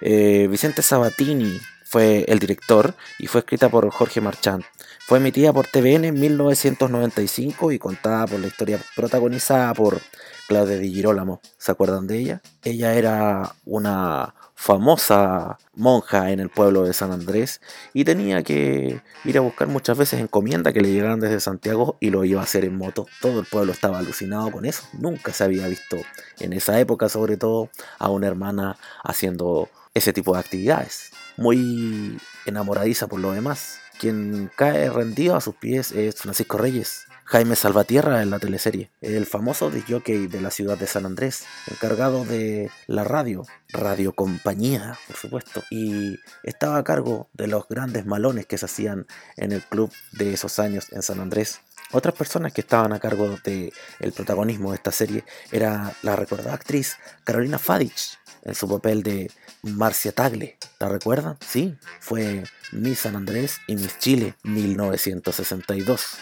Eh, 0.02 0.48
Vicente 0.50 0.82
Sabatini 0.82 1.60
fue 1.84 2.26
el 2.28 2.40
director 2.40 2.96
y 3.20 3.28
fue 3.28 3.42
escrita 3.42 3.70
por 3.70 3.88
Jorge 3.92 4.20
Marchand. 4.20 4.64
Fue 4.98 5.20
emitida 5.20 5.54
por 5.54 5.68
TVN 5.68 6.06
en 6.06 6.20
1995 6.20 7.72
y 7.72 7.78
contada 7.78 8.26
por 8.26 8.40
la 8.40 8.48
historia 8.48 8.80
protagonizada 8.96 9.76
por 9.76 10.02
Claudia 10.48 10.80
Di 10.80 10.92
Girolamo. 10.92 11.40
¿Se 11.60 11.72
acuerdan 11.72 12.08
de 12.08 12.18
ella? 12.18 12.42
Ella 12.64 12.96
era 12.96 13.54
una 13.64 14.34
famosa 14.66 15.60
monja 15.76 16.32
en 16.32 16.40
el 16.40 16.50
pueblo 16.50 16.86
de 16.86 16.94
San 16.94 17.12
Andrés 17.12 17.62
y 17.94 18.04
tenía 18.04 18.42
que 18.42 19.00
ir 19.24 19.38
a 19.38 19.42
buscar 19.42 19.68
muchas 19.68 19.96
veces 19.96 20.20
encomiendas 20.20 20.74
que 20.74 20.82
le 20.82 20.92
llegaban 20.92 21.20
desde 21.20 21.40
Santiago 21.40 21.98
y 22.00 22.10
lo 22.10 22.26
iba 22.26 22.42
a 22.42 22.46
hacer 22.46 22.66
en 22.66 22.76
moto. 22.76 23.06
Todo 23.22 23.42
el 23.42 23.46
pueblo 23.46 23.72
estaba 23.72 24.00
alucinado 24.00 24.50
con 24.50 24.66
eso. 24.66 24.82
Nunca 24.94 25.34
se 25.34 25.44
había 25.44 25.68
visto 25.68 25.98
en 26.40 26.52
esa 26.52 26.80
época, 26.80 27.10
sobre 27.10 27.38
todo, 27.38 27.70
a 28.00 28.10
una 28.10 28.26
hermana 28.26 28.80
haciendo 29.04 29.70
ese 29.94 30.14
tipo 30.14 30.34
de 30.34 30.40
actividades. 30.40 31.12
Muy 31.38 32.18
enamoradiza 32.48 33.06
por 33.06 33.20
lo 33.20 33.34
demás. 33.34 33.78
Quien 34.00 34.50
cae 34.56 34.90
rendido 34.90 35.36
a 35.36 35.42
sus 35.42 35.54
pies 35.54 35.92
es 35.92 36.16
Francisco 36.16 36.58
Reyes. 36.58 37.05
Jaime 37.28 37.56
Salvatierra 37.56 38.22
en 38.22 38.30
la 38.30 38.38
teleserie, 38.38 38.92
el 39.02 39.26
famoso 39.26 39.72
disjockey 39.72 40.28
de 40.28 40.42
la 40.42 40.52
ciudad 40.52 40.78
de 40.78 40.86
San 40.86 41.08
Andrés, 41.08 41.44
encargado 41.72 42.24
de 42.24 42.70
la 42.86 43.04
radio, 43.04 43.42
Radio 43.70 44.14
Compañía, 44.14 45.00
por 45.08 45.16
supuesto, 45.16 45.64
y 45.72 46.20
estaba 46.44 46.78
a 46.78 46.84
cargo 46.84 47.28
de 47.34 47.48
los 47.48 47.68
grandes 47.68 48.06
malones 48.06 48.46
que 48.46 48.60
se 48.60 48.66
hacían 48.66 49.08
en 49.38 49.54
el 49.54 49.64
club 49.64 49.92
de 50.12 50.36
esos 50.36 50.60
años 50.60 50.86
en 50.92 51.02
San 51.02 51.20
Andrés. 51.20 51.62
Otras 51.92 52.14
personas 52.14 52.54
que 52.54 52.62
estaban 52.62 52.94
a 52.94 53.00
cargo 53.00 53.28
del 53.44 53.74
el 54.00 54.12
protagonismo 54.12 54.70
de 54.70 54.76
esta 54.78 54.92
serie 54.92 55.24
era 55.52 55.94
la 56.04 56.16
recordada 56.16 56.54
actriz 56.54 56.98
Carolina 57.24 57.58
Fadich 57.58 58.20
en 58.44 58.54
su 58.54 58.70
papel 58.70 59.02
de 59.02 59.32
Marcia 59.64 60.12
Tagle. 60.12 60.58
¿La 60.80 60.90
recuerdan? 60.90 61.38
Sí, 61.40 61.76
fue 62.00 62.44
Miss 62.72 63.00
San 63.00 63.16
Andrés 63.16 63.58
y 63.66 63.76
Miss 63.76 63.98
Chile 63.98 64.36
1962 64.44 66.20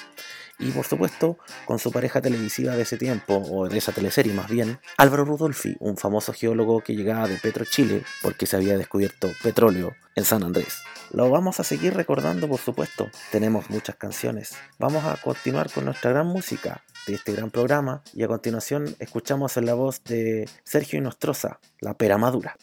y 0.59 0.71
por 0.71 0.85
supuesto 0.85 1.37
con 1.65 1.79
su 1.79 1.91
pareja 1.91 2.21
televisiva 2.21 2.75
de 2.75 2.83
ese 2.83 2.97
tiempo, 2.97 3.43
o 3.51 3.67
de 3.67 3.77
esa 3.77 3.91
teleserie 3.91 4.33
más 4.33 4.49
bien, 4.49 4.79
Álvaro 4.97 5.25
Rudolfi, 5.25 5.75
un 5.79 5.97
famoso 5.97 6.33
geólogo 6.33 6.81
que 6.81 6.95
llegaba 6.95 7.27
de 7.27 7.37
Petro 7.37 7.65
Chile 7.65 8.03
porque 8.21 8.45
se 8.45 8.55
había 8.55 8.77
descubierto 8.77 9.29
petróleo 9.41 9.93
en 10.15 10.25
San 10.25 10.43
Andrés. 10.43 10.83
Lo 11.11 11.29
vamos 11.29 11.59
a 11.59 11.63
seguir 11.63 11.93
recordando 11.93 12.47
por 12.47 12.59
supuesto, 12.59 13.09
tenemos 13.31 13.69
muchas 13.69 13.95
canciones. 13.95 14.55
Vamos 14.79 15.03
a 15.05 15.17
continuar 15.17 15.71
con 15.71 15.85
nuestra 15.85 16.11
gran 16.11 16.27
música 16.27 16.83
de 17.07 17.15
este 17.15 17.33
gran 17.33 17.51
programa 17.51 18.01
y 18.13 18.23
a 18.23 18.27
continuación 18.27 18.95
escuchamos 18.99 19.57
en 19.57 19.65
la 19.65 19.73
voz 19.73 20.03
de 20.03 20.49
Sergio 20.63 20.99
Inostroza, 20.99 21.59
La 21.79 21.95
Pera 21.95 22.17
Madura. 22.17 22.55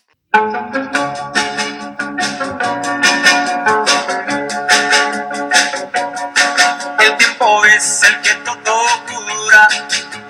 Es 7.80 8.02
el 8.02 8.20
que 8.20 8.34
todo 8.44 9.06
cura, 9.06 9.66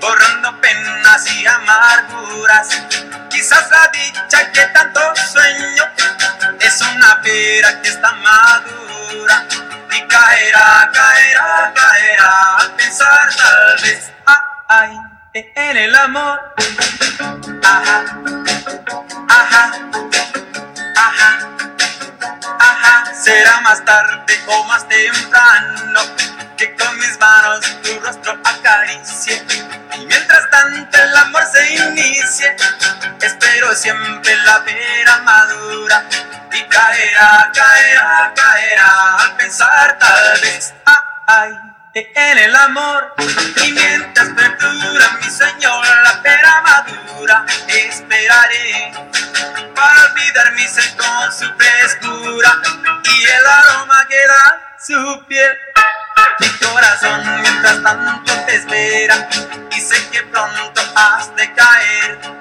borrando 0.01 0.61
penas 0.61 1.27
y 1.35 1.45
amarguras. 1.45 2.69
Quizás 3.29 3.69
la 3.73 3.91
dicha 3.93 4.53
que 4.53 4.67
tanto 4.67 5.01
sueño 5.17 5.85
es 6.61 6.81
una 6.81 7.21
pera 7.23 7.83
que 7.83 7.89
está 7.89 8.13
madura 8.13 9.47
y 9.91 10.01
caerá, 10.07 10.91
caerá, 10.95 11.73
caerá 11.75 12.57
al 12.59 12.71
pensar 12.77 13.35
tal 13.37 13.83
vez, 13.83 14.13
ah, 14.27 14.45
ay, 14.69 14.97
en 15.35 15.77
el 15.77 15.95
amor. 15.97 16.55
Ajá, 17.65 18.05
ajá, 19.29 19.73
ajá. 20.97 21.39
Ajá, 22.61 23.15
será 23.15 23.61
más 23.63 23.85
tarde 23.85 24.39
o 24.47 24.65
más 24.65 24.87
temprano 24.89 26.01
mis 27.01 27.19
manos 27.19 27.61
tu 27.83 27.99
rostro 28.01 28.39
acaricie. 28.45 29.43
Y 29.97 30.07
mientras 30.07 30.51
tanto 30.51 30.99
el 30.99 31.17
amor 31.17 31.43
se 31.53 31.75
inicie, 31.75 32.57
espero 33.21 33.75
siempre 33.75 34.37
la 34.45 34.59
vera 34.61 35.19
madura. 35.23 36.05
Y 36.53 36.63
caerá, 36.65 37.51
caerá, 37.55 38.33
caerá 38.35 39.17
al 39.17 39.37
pensar 39.37 39.99
tal 39.99 40.41
vez, 40.41 40.75
ay, 41.27 41.53
en 41.95 42.39
el 42.39 42.55
amor. 42.55 43.15
Y 43.65 43.73
mientras 43.73 44.29
perdura 44.31 45.11
mi 45.21 45.31
sueño, 45.31 45.83
la 46.05 46.23
pera 46.23 46.63
madura, 46.63 47.47
esperaré 47.69 48.93
para 49.75 50.05
olvidar 50.11 50.53
mi 50.53 50.67
sed 50.67 50.97
con 50.97 51.33
su 51.33 51.47
frescura 51.57 52.61
y 53.05 53.25
el 53.25 53.47
aroma 53.47 54.07
que 54.09 54.27
da 54.27 54.77
su 54.79 55.25
piel. 55.27 55.57
Mi 56.41 56.49
corazón 56.67 57.43
mientras 57.43 57.83
tanto 57.83 58.33
te 58.47 58.57
espera 58.57 59.29
y 59.71 59.81
sé 59.81 60.09
que 60.11 60.23
pronto 60.25 60.81
has 60.95 61.35
de 61.37 61.53
caer 61.55 62.41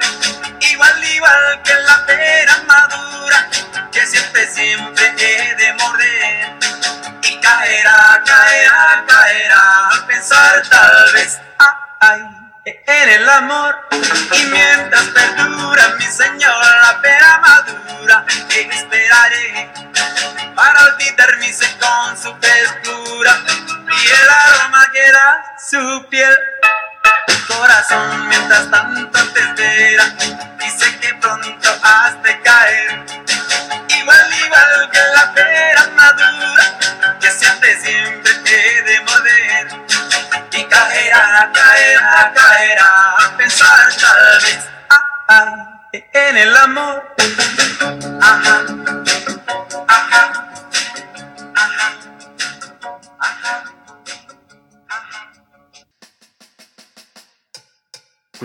igual, 0.79 1.03
igual 1.03 1.61
que 1.63 1.73
la 1.73 2.05
pera 2.05 2.63
madura, 2.67 3.49
que 3.91 4.05
siempre, 4.05 4.47
siempre 4.47 5.13
he 5.17 5.55
de 5.55 5.73
morder. 5.73 6.59
Y 7.23 7.39
caerá, 7.39 8.21
caerá, 8.25 9.03
caerá, 9.07 9.89
al 9.89 10.05
pensar 10.05 10.61
tal 10.69 11.13
vez, 11.13 11.39
ay, 11.99 12.38
en 12.65 13.10
el 13.10 13.30
amor. 13.30 13.76
Y 14.32 14.43
mientras 14.45 15.04
perdura, 15.08 15.95
mi 15.98 16.06
señor, 16.06 16.65
la 16.84 17.02
pera 17.02 17.38
madura, 17.39 18.26
esperaré 18.50 19.72
para 20.56 20.86
olvidar 20.86 21.38
mi 21.38 21.52
sed 21.52 21.69
con 21.80 22.17
su 22.17 22.36
frescura 22.36 23.39
y 23.88 24.08
el 24.08 24.30
aroma 24.30 24.91
que 24.91 25.12
da 25.12 25.56
su 25.69 26.06
piel. 26.10 26.36
Corazón, 27.48 28.28
mientras 28.28 28.69
tanto 28.69 29.19
te 29.34 29.39
espera 29.39 30.15
y 30.65 30.69
sé 30.69 30.88
en 46.79 47.18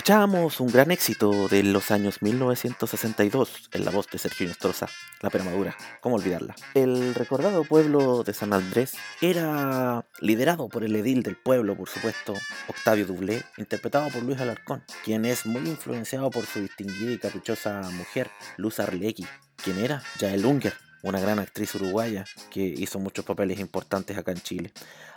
Escuchábamos 0.04 0.60
un 0.60 0.70
gran 0.70 0.90
éxito 0.90 1.48
de 1.48 1.62
los 1.62 1.90
años 1.90 2.20
1962 2.20 3.70
en 3.72 3.86
la 3.86 3.90
voz 3.90 4.06
de 4.10 4.18
Sergio 4.18 4.46
Nostroza, 4.46 4.86
La 5.22 5.30
Permadura, 5.30 5.74
¿cómo 6.02 6.16
olvidarla? 6.16 6.54
El 6.74 7.14
recordado 7.14 7.64
pueblo 7.64 8.22
de 8.22 8.34
San 8.34 8.52
Andrés 8.52 8.98
era 9.22 10.04
liderado 10.20 10.68
por 10.68 10.84
el 10.84 10.94
edil 10.94 11.22
del 11.22 11.36
pueblo, 11.36 11.74
por 11.74 11.88
supuesto, 11.88 12.34
Octavio 12.68 13.06
Dublé, 13.06 13.44
interpretado 13.56 14.10
por 14.10 14.22
Luis 14.22 14.38
Alarcón, 14.42 14.84
quien 15.06 15.24
es 15.24 15.46
muy 15.46 15.66
influenciado 15.70 16.28
por 16.28 16.44
su 16.44 16.60
distinguida 16.60 17.12
y 17.12 17.18
caprichosa 17.18 17.80
mujer, 17.92 18.30
Luz 18.58 18.80
Arlegui, 18.80 19.26
quien 19.56 19.78
era 19.78 20.02
Yael 20.18 20.44
Unger, 20.44 20.74
una 21.04 21.20
gran 21.20 21.38
actriz 21.38 21.74
uruguaya 21.74 22.24
que 22.50 22.62
hizo 22.62 22.98
muchos 22.98 23.26
papeles 23.26 23.60
importantes 23.60 24.16
acá 24.16 24.32
en 24.32 24.40
Chile. 24.40 24.72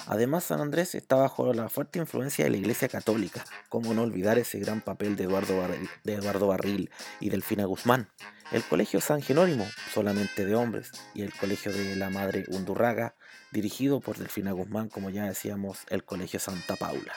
Además, 0.06 0.44
San 0.44 0.60
Andrés 0.60 0.96
está 0.96 1.16
bajo 1.16 1.54
la 1.54 1.70
fuerte 1.70 1.98
influencia 1.98 2.44
de 2.44 2.52
la 2.52 2.58
Iglesia 2.58 2.90
Católica, 2.90 3.46
como 3.70 3.94
no 3.94 4.04
olvidar 4.04 4.38
ese 4.38 4.60
gran 4.60 4.82
papel 4.82 5.16
de 5.16 5.24
Eduardo, 5.24 5.58
Barril, 5.58 5.90
de 6.04 6.16
Eduardo 6.16 6.48
Barril 6.48 6.92
y 7.22 7.30
Delfina 7.30 7.66
Guzmán. 7.66 8.10
El 8.52 8.64
Colegio 8.64 9.00
San 9.00 9.22
Jerónimo, 9.22 9.66
solamente 9.94 10.46
de 10.46 10.56
hombres, 10.56 10.92
y 11.14 11.22
el 11.22 11.34
Colegio 11.34 11.72
de 11.72 11.96
la 11.96 12.10
Madre 12.10 12.44
Undurraga, 12.50 13.16
dirigido 13.52 14.02
por 14.02 14.18
Delfina 14.18 14.52
Guzmán, 14.52 14.90
como 14.90 15.10
ya 15.10 15.26
decíamos, 15.26 15.80
el 15.90 16.04
Colegio 16.04 16.40
Santa 16.40 16.76
Paula. 16.76 17.14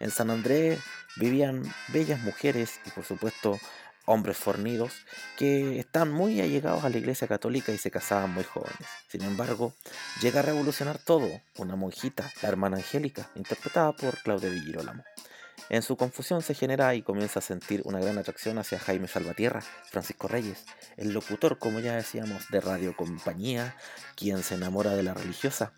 En 0.00 0.10
San 0.10 0.30
Andrés 0.30 0.80
vivían 1.16 1.62
bellas 1.88 2.20
mujeres 2.20 2.80
y 2.86 2.90
por 2.90 3.04
supuesto 3.04 3.58
hombres 4.06 4.36
fornidos 4.36 4.92
que 5.36 5.78
están 5.78 6.12
muy 6.12 6.40
allegados 6.40 6.84
a 6.84 6.88
la 6.88 6.98
iglesia 6.98 7.28
católica 7.28 7.72
y 7.72 7.78
se 7.78 7.90
casaban 7.90 8.32
muy 8.32 8.44
jóvenes. 8.44 8.88
Sin 9.08 9.22
embargo, 9.22 9.74
llega 10.20 10.40
a 10.40 10.42
revolucionar 10.42 10.98
todo 10.98 11.28
una 11.58 11.76
monjita, 11.76 12.30
la 12.42 12.48
hermana 12.48 12.76
Angélica, 12.76 13.30
interpretada 13.34 13.92
por 13.92 14.18
Claudia 14.22 14.50
Di 14.50 14.60
Girolamo. 14.60 15.02
En 15.70 15.82
su 15.82 15.96
confusión 15.96 16.42
se 16.42 16.54
genera 16.54 16.94
y 16.94 17.02
comienza 17.02 17.38
a 17.38 17.42
sentir 17.42 17.82
una 17.84 17.98
gran 17.98 18.18
atracción 18.18 18.58
hacia 18.58 18.78
Jaime 18.78 19.08
Salvatierra, 19.08 19.62
Francisco 19.90 20.28
Reyes, 20.28 20.64
el 20.96 21.12
locutor, 21.12 21.58
como 21.58 21.80
ya 21.80 21.96
decíamos, 21.96 22.48
de 22.50 22.60
Radio 22.60 22.94
Compañía, 22.94 23.76
quien 24.14 24.42
se 24.42 24.56
enamora 24.56 24.94
de 24.94 25.02
la 25.02 25.14
religiosa 25.14 25.72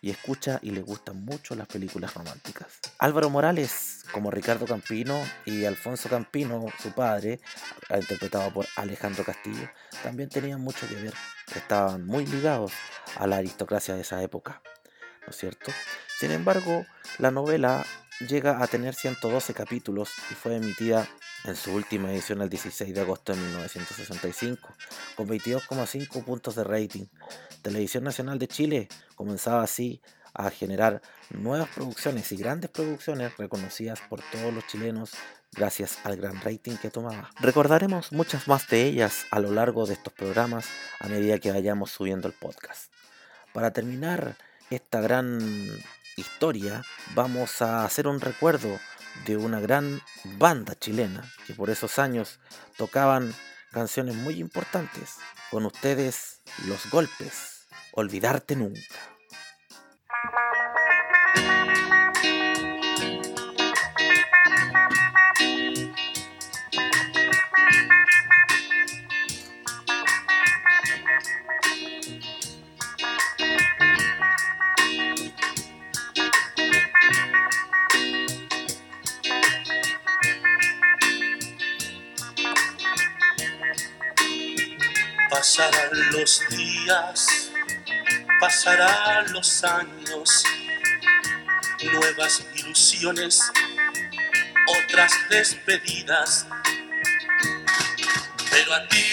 y 0.00 0.10
escucha 0.10 0.60
y 0.62 0.70
le 0.70 0.82
gustan 0.82 1.24
mucho 1.24 1.54
las 1.56 1.66
películas 1.66 2.14
románticas. 2.14 2.78
Álvaro 2.98 3.28
Morales, 3.28 4.04
como 4.12 4.30
Ricardo 4.30 4.66
Campino, 4.66 5.20
y 5.46 5.64
Alfonso 5.64 6.08
Campino, 6.08 6.66
su 6.80 6.92
padre, 6.92 7.40
interpretado 7.90 8.52
por 8.52 8.66
Alejandro 8.76 9.24
Castillo, 9.24 9.68
también 10.02 10.28
tenían 10.28 10.60
mucho 10.60 10.86
que 10.86 10.94
ver, 10.94 11.14
estaban 11.56 12.06
muy 12.06 12.26
ligados 12.26 12.72
a 13.16 13.26
la 13.26 13.38
aristocracia 13.38 13.94
de 13.94 14.02
esa 14.02 14.22
época, 14.22 14.62
¿no 15.22 15.30
es 15.30 15.36
cierto? 15.36 15.72
Sin 16.20 16.30
embargo, 16.30 16.84
la 17.18 17.30
novela 17.30 17.84
llega 18.20 18.62
a 18.62 18.66
tener 18.66 18.94
112 18.94 19.54
capítulos 19.54 20.10
y 20.30 20.34
fue 20.34 20.56
emitida 20.56 21.08
en 21.44 21.56
su 21.56 21.72
última 21.72 22.10
edición 22.12 22.42
el 22.42 22.48
16 22.48 22.94
de 22.94 23.00
agosto 23.00 23.34
de 23.34 23.40
1965, 23.40 24.68
con 25.16 25.28
22,5 25.28 26.24
puntos 26.24 26.54
de 26.54 26.64
rating. 26.64 27.06
Televisión 27.62 28.04
Nacional 28.04 28.38
de 28.38 28.48
Chile 28.48 28.88
comenzaba 29.14 29.62
así 29.62 30.00
a 30.34 30.50
generar 30.50 31.00
nuevas 31.30 31.68
producciones 31.68 32.30
y 32.32 32.36
grandes 32.36 32.70
producciones 32.70 33.36
reconocidas 33.36 34.00
por 34.08 34.20
todos 34.32 34.52
los 34.52 34.66
chilenos 34.66 35.12
gracias 35.52 35.98
al 36.04 36.16
gran 36.16 36.40
rating 36.40 36.76
que 36.76 36.90
tomaba. 36.90 37.30
Recordaremos 37.40 38.10
muchas 38.12 38.48
más 38.48 38.68
de 38.68 38.82
ellas 38.82 39.26
a 39.30 39.38
lo 39.38 39.52
largo 39.52 39.86
de 39.86 39.94
estos 39.94 40.12
programas 40.12 40.66
a 40.98 41.08
medida 41.08 41.38
que 41.38 41.52
vayamos 41.52 41.92
subiendo 41.92 42.26
el 42.26 42.34
podcast. 42.34 42.92
Para 43.52 43.72
terminar 43.72 44.36
esta 44.70 45.00
gran 45.00 45.38
historia, 46.16 46.84
vamos 47.14 47.62
a 47.62 47.84
hacer 47.84 48.06
un 48.06 48.20
recuerdo 48.20 48.78
de 49.26 49.36
una 49.36 49.60
gran 49.60 50.00
banda 50.38 50.74
chilena 50.74 51.24
que 51.46 51.54
por 51.54 51.70
esos 51.70 51.98
años 51.98 52.40
tocaban 52.76 53.34
canciones 53.70 54.16
muy 54.16 54.40
importantes. 54.40 55.16
Con 55.50 55.66
ustedes, 55.66 56.40
Los 56.66 56.90
Golpes, 56.90 57.66
Olvidarte 57.92 58.56
Nunca. 58.56 59.13
Pasarán 85.56 86.10
los 86.10 86.42
días, 86.50 87.52
pasarán 88.40 89.32
los 89.32 89.62
años, 89.62 90.42
nuevas 91.92 92.42
ilusiones, 92.56 93.40
otras 94.66 95.12
despedidas. 95.30 96.48
Pero 98.50 98.74
a 98.74 98.88
ti, 98.88 99.04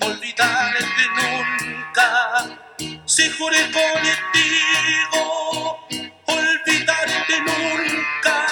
olvidarte 0.00 1.04
nunca, 1.14 2.58
si 3.04 3.30
juré 3.30 3.70
contigo, 3.70 5.16
olvidarte 6.24 7.40
nunca. 7.40 8.46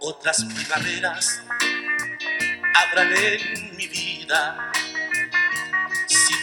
Otras 0.00 0.44
primaveras 0.46 1.42
habrán 2.74 3.12
en 3.14 3.76
mi 3.76 3.86
vida. 3.86 4.69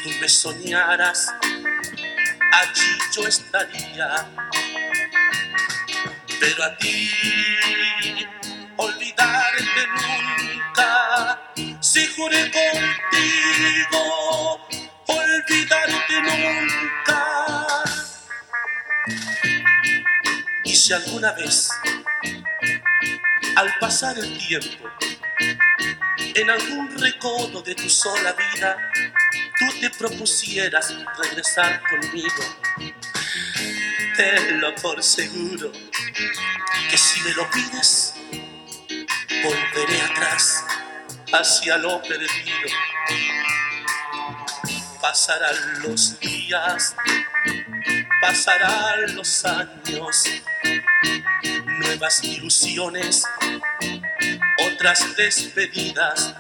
Tú 0.08 0.14
me 0.22 0.30
soñaras, 0.30 1.34
allí 2.54 2.98
yo 3.12 3.28
estaría. 3.28 4.26
Pero 6.40 6.64
a 6.64 6.78
ti, 6.78 7.12
olvidarte 8.78 9.82
nunca. 9.98 11.42
Si 11.82 12.08
juré 12.16 12.50
contigo, 12.52 14.02
olvidarte 15.08 16.22
nunca. 16.22 17.26
Y 20.64 20.74
si 20.74 20.94
alguna 20.94 21.34
vez, 21.34 21.70
al 23.58 23.78
pasar 23.82 24.18
el 24.18 24.38
tiempo, 24.38 24.90
en 26.34 26.50
algún 26.50 26.98
recodo 26.98 27.62
de 27.62 27.76
tu 27.76 27.90
sola 27.90 28.34
vida, 28.54 28.78
tú 29.60 29.66
te 29.80 29.90
propusieras 29.90 30.94
regresar 31.22 31.82
conmigo. 31.90 32.44
Tenlo 34.16 34.74
por 34.76 35.04
seguro 35.04 35.72
que 36.90 36.98
si 36.98 37.22
me 37.22 37.34
lo 37.34 37.50
pides, 37.50 38.14
volveré 39.44 40.02
atrás 40.02 40.64
hacia 41.32 41.78
lo 41.78 42.02
perdido. 42.02 42.70
Pasarán 45.02 45.82
los 45.84 46.20
días, 46.20 46.96
pasarán 48.22 49.16
los 49.16 49.46
años, 49.46 50.24
nuevas 51.66 52.24
ilusiones, 52.24 53.24
otras 54.60 55.16
despedidas. 55.16 56.36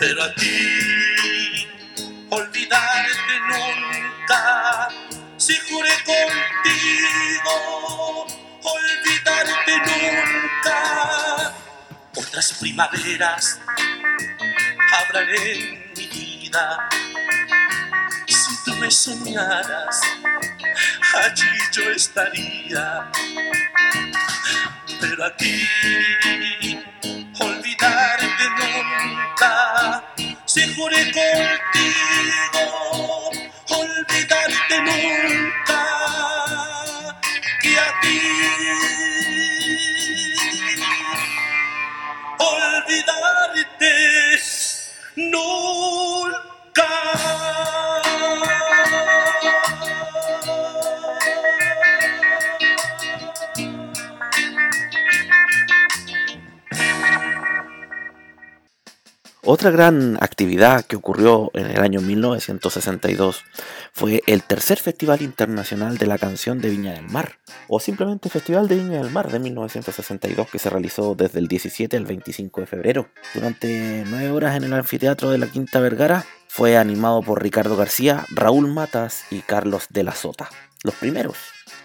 Pero 0.00 0.24
a 0.24 0.34
ti, 0.34 1.68
olvidarte 2.30 3.34
nunca, 3.50 4.88
si 5.36 5.54
juré 5.68 5.90
contigo, 6.06 7.54
olvidarte 8.62 9.76
nunca. 9.76 11.52
Otras 12.16 12.54
primaveras 12.54 13.60
habrán 14.90 15.28
en 15.28 15.92
mi 15.94 16.06
vida. 16.06 16.88
Si 18.26 18.64
tú 18.64 18.74
me 18.76 18.90
soñaras, 18.90 20.00
allí 21.12 21.58
yo 21.72 21.90
estaría. 21.90 23.10
Pero 24.98 25.24
a 25.26 25.36
ti, 25.36 25.68
si 30.80 31.12
juré 31.12 31.29
Otra 59.60 59.72
gran 59.72 60.16
actividad 60.22 60.86
que 60.86 60.96
ocurrió 60.96 61.50
en 61.52 61.66
el 61.66 61.82
año 61.82 62.00
1962 62.00 63.44
fue 63.92 64.22
el 64.26 64.42
tercer 64.42 64.78
Festival 64.78 65.20
Internacional 65.20 65.98
de 65.98 66.06
la 66.06 66.16
Canción 66.16 66.62
de 66.62 66.70
Viña 66.70 66.94
del 66.94 67.06
Mar, 67.06 67.32
o 67.68 67.78
simplemente 67.78 68.30
Festival 68.30 68.68
de 68.68 68.76
Viña 68.76 69.02
del 69.02 69.10
Mar 69.10 69.30
de 69.30 69.38
1962 69.38 70.48
que 70.48 70.58
se 70.58 70.70
realizó 70.70 71.14
desde 71.14 71.40
el 71.40 71.46
17 71.46 71.94
al 71.94 72.06
25 72.06 72.62
de 72.62 72.66
febrero. 72.66 73.08
Durante 73.34 74.02
nueve 74.06 74.30
horas 74.30 74.56
en 74.56 74.64
el 74.64 74.72
anfiteatro 74.72 75.30
de 75.30 75.36
la 75.36 75.46
Quinta 75.46 75.78
Vergara 75.78 76.24
fue 76.48 76.78
animado 76.78 77.20
por 77.20 77.42
Ricardo 77.42 77.76
García, 77.76 78.24
Raúl 78.30 78.66
Matas 78.66 79.24
y 79.30 79.40
Carlos 79.40 79.88
de 79.90 80.04
la 80.04 80.14
Sota, 80.14 80.48
los 80.84 80.94
primeros 80.94 81.36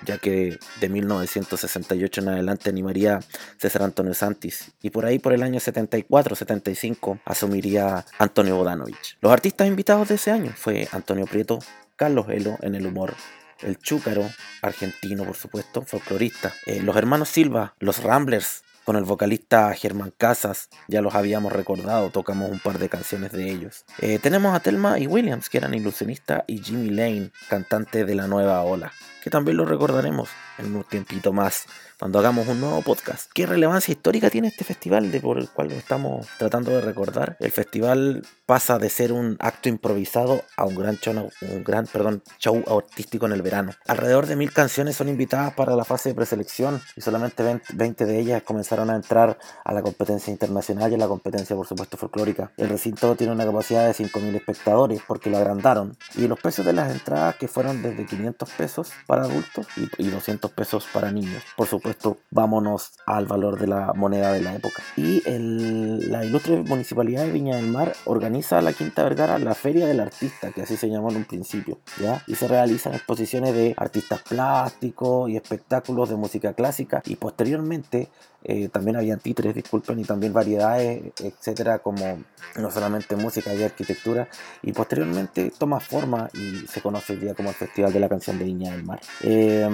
ya 0.05 0.17
que 0.17 0.57
de 0.79 0.89
1968 0.89 2.21
en 2.21 2.29
adelante 2.29 2.69
animaría 2.69 3.19
César 3.57 3.83
Antonio 3.83 4.13
Santis 4.13 4.71
y 4.81 4.89
por 4.89 5.05
ahí 5.05 5.19
por 5.19 5.33
el 5.33 5.43
año 5.43 5.59
74-75 5.59 7.19
asumiría 7.25 8.05
Antonio 8.17 8.55
Bodanovich. 8.55 9.17
Los 9.21 9.31
artistas 9.31 9.67
invitados 9.67 10.09
de 10.09 10.15
ese 10.15 10.31
año 10.31 10.53
fue 10.55 10.87
Antonio 10.91 11.25
Prieto, 11.25 11.59
Carlos 11.95 12.27
Elo 12.29 12.57
en 12.61 12.75
el 12.75 12.85
humor, 12.85 13.15
el 13.61 13.77
Chúcaro, 13.77 14.29
argentino 14.61 15.25
por 15.25 15.35
supuesto, 15.35 15.81
folclorista, 15.81 16.53
eh, 16.65 16.81
los 16.81 16.95
hermanos 16.95 17.29
Silva, 17.29 17.75
los 17.79 18.03
Ramblers, 18.03 18.63
con 18.85 18.95
el 18.95 19.03
vocalista 19.03 19.73
Germán 19.73 20.13
Casas, 20.15 20.69
ya 20.87 21.01
los 21.01 21.15
habíamos 21.15 21.51
recordado, 21.51 22.11
tocamos 22.11 22.51
un 22.51 22.59
par 22.59 22.77
de 22.77 22.87
canciones 22.87 23.31
de 23.31 23.49
ellos. 23.49 23.83
Eh, 23.99 24.19
tenemos 24.19 24.55
a 24.55 24.59
Telma 24.59 24.99
y 24.99 25.07
Williams, 25.07 25.49
que 25.49 25.57
eran 25.57 25.73
ilusionistas, 25.73 26.43
y 26.45 26.59
Jimmy 26.59 26.91
Lane, 26.91 27.31
cantante 27.49 28.05
de 28.05 28.13
la 28.13 28.27
nueva 28.27 28.61
ola, 28.61 28.93
que 29.25 29.31
también 29.31 29.57
lo 29.57 29.65
recordaremos 29.65 30.29
en 30.59 30.75
un 30.75 30.83
tiempito 30.83 31.33
más, 31.33 31.65
cuando 31.99 32.19
hagamos 32.19 32.47
un 32.47 32.61
nuevo 32.61 32.83
podcast. 32.83 33.31
¿Qué 33.33 33.47
relevancia 33.47 33.91
histórica 33.91 34.29
tiene 34.29 34.49
este 34.49 34.63
festival 34.63 35.11
de 35.11 35.19
por 35.19 35.39
el 35.39 35.49
cual 35.49 35.71
estamos 35.71 36.27
tratando 36.37 36.69
de 36.69 36.81
recordar? 36.81 37.35
El 37.39 37.51
festival 37.51 38.21
pasa 38.45 38.77
de 38.77 38.91
ser 38.91 39.11
un 39.11 39.35
acto 39.39 39.67
improvisado 39.67 40.43
a 40.57 40.65
un 40.65 40.75
gran 40.75 40.97
show, 40.97 41.31
un 41.41 41.63
gran, 41.63 41.87
perdón, 41.87 42.21
show 42.37 42.63
artístico 42.67 43.25
en 43.25 43.31
el 43.31 43.41
verano. 43.41 43.71
Alrededor 43.87 44.27
de 44.27 44.35
mil 44.35 44.53
canciones 44.53 44.95
son 44.95 45.09
invitadas 45.09 45.55
para 45.55 45.75
la 45.75 45.85
fase 45.85 46.09
de 46.09 46.15
preselección 46.15 46.79
y 46.95 47.01
solamente 47.01 47.41
20, 47.41 47.73
20 47.73 48.05
de 48.05 48.19
ellas 48.19 48.43
comenzaron 48.43 48.91
a 48.91 48.95
entrar 48.95 49.39
a 49.63 49.73
la 49.73 49.81
competencia 49.81 50.29
internacional 50.29 50.91
y 50.91 50.95
a 50.95 50.99
la 50.99 51.07
competencia, 51.07 51.55
por 51.55 51.65
supuesto, 51.65 51.97
folclórica. 51.97 52.51
El 52.57 52.69
recinto 52.69 53.15
tiene 53.15 53.33
una 53.33 53.45
capacidad 53.45 53.87
de 53.87 53.93
5.000 53.93 54.35
espectadores 54.35 55.01
porque 55.07 55.31
lo 55.31 55.37
agrandaron 55.37 55.97
y 56.13 56.27
los 56.27 56.39
precios 56.39 56.67
de 56.67 56.73
las 56.73 56.91
entradas 56.91 57.37
que 57.37 57.47
fueron 57.47 57.81
desde 57.81 58.05
500 58.05 58.49
pesos 58.51 58.91
para 59.07 59.14
adultos 59.19 59.67
y, 59.77 60.03
y 60.03 60.09
200 60.09 60.51
pesos 60.51 60.85
para 60.93 61.11
niños. 61.11 61.43
Por 61.55 61.67
supuesto, 61.67 62.17
vámonos 62.31 62.91
al 63.05 63.25
valor 63.25 63.59
de 63.59 63.67
la 63.67 63.93
moneda 63.93 64.33
de 64.33 64.41
la 64.41 64.55
época. 64.55 64.83
Y 64.97 65.21
la 65.25 66.23
ilustre 66.23 66.57
municipalidad 66.57 67.25
de 67.25 67.31
Viña 67.31 67.55
del 67.55 67.67
Mar 67.67 67.93
organiza 68.05 68.61
la 68.61 68.73
Quinta 68.73 69.03
Vergara 69.03 69.39
la 69.39 69.55
Feria 69.55 69.85
del 69.85 69.99
Artista, 69.99 70.51
que 70.51 70.61
así 70.61 70.77
se 70.77 70.89
llamó 70.89 71.09
en 71.11 71.17
un 71.17 71.25
principio, 71.25 71.79
¿ya? 71.99 72.23
Y 72.27 72.35
se 72.35 72.47
realizan 72.47 72.93
exposiciones 72.93 73.53
de 73.53 73.73
artistas 73.77 74.21
plásticos 74.21 75.29
y 75.29 75.37
espectáculos 75.37 76.09
de 76.09 76.15
música 76.15 76.53
clásica 76.53 77.01
y 77.05 77.15
posteriormente 77.15 78.09
eh, 78.47 78.69
también 78.69 78.95
habían 78.95 79.19
títeres, 79.19 79.55
disculpen, 79.55 79.99
y 79.99 80.03
también 80.03 80.31
variedades, 80.31 81.01
etcétera, 81.19 81.79
como 81.79 82.19
no 82.55 82.71
solamente 82.71 83.15
música 83.15 83.53
y 83.53 83.63
arquitectura, 83.63 84.27
y 84.61 84.71
posteriormente 84.71 85.51
toma 85.57 85.79
forma 85.79 86.29
y 86.33 86.67
se 86.67 86.81
conoce 86.81 87.13
hoy 87.13 87.19
día 87.19 87.33
como 87.33 87.49
el 87.49 87.55
Festival 87.55 87.91
de 87.91 87.99
la 87.99 88.09
Canción 88.09 88.37
de 88.37 88.45
Viña 88.45 88.71
del 88.71 88.83
Mar. 88.83 89.01
Eh, 89.21 89.67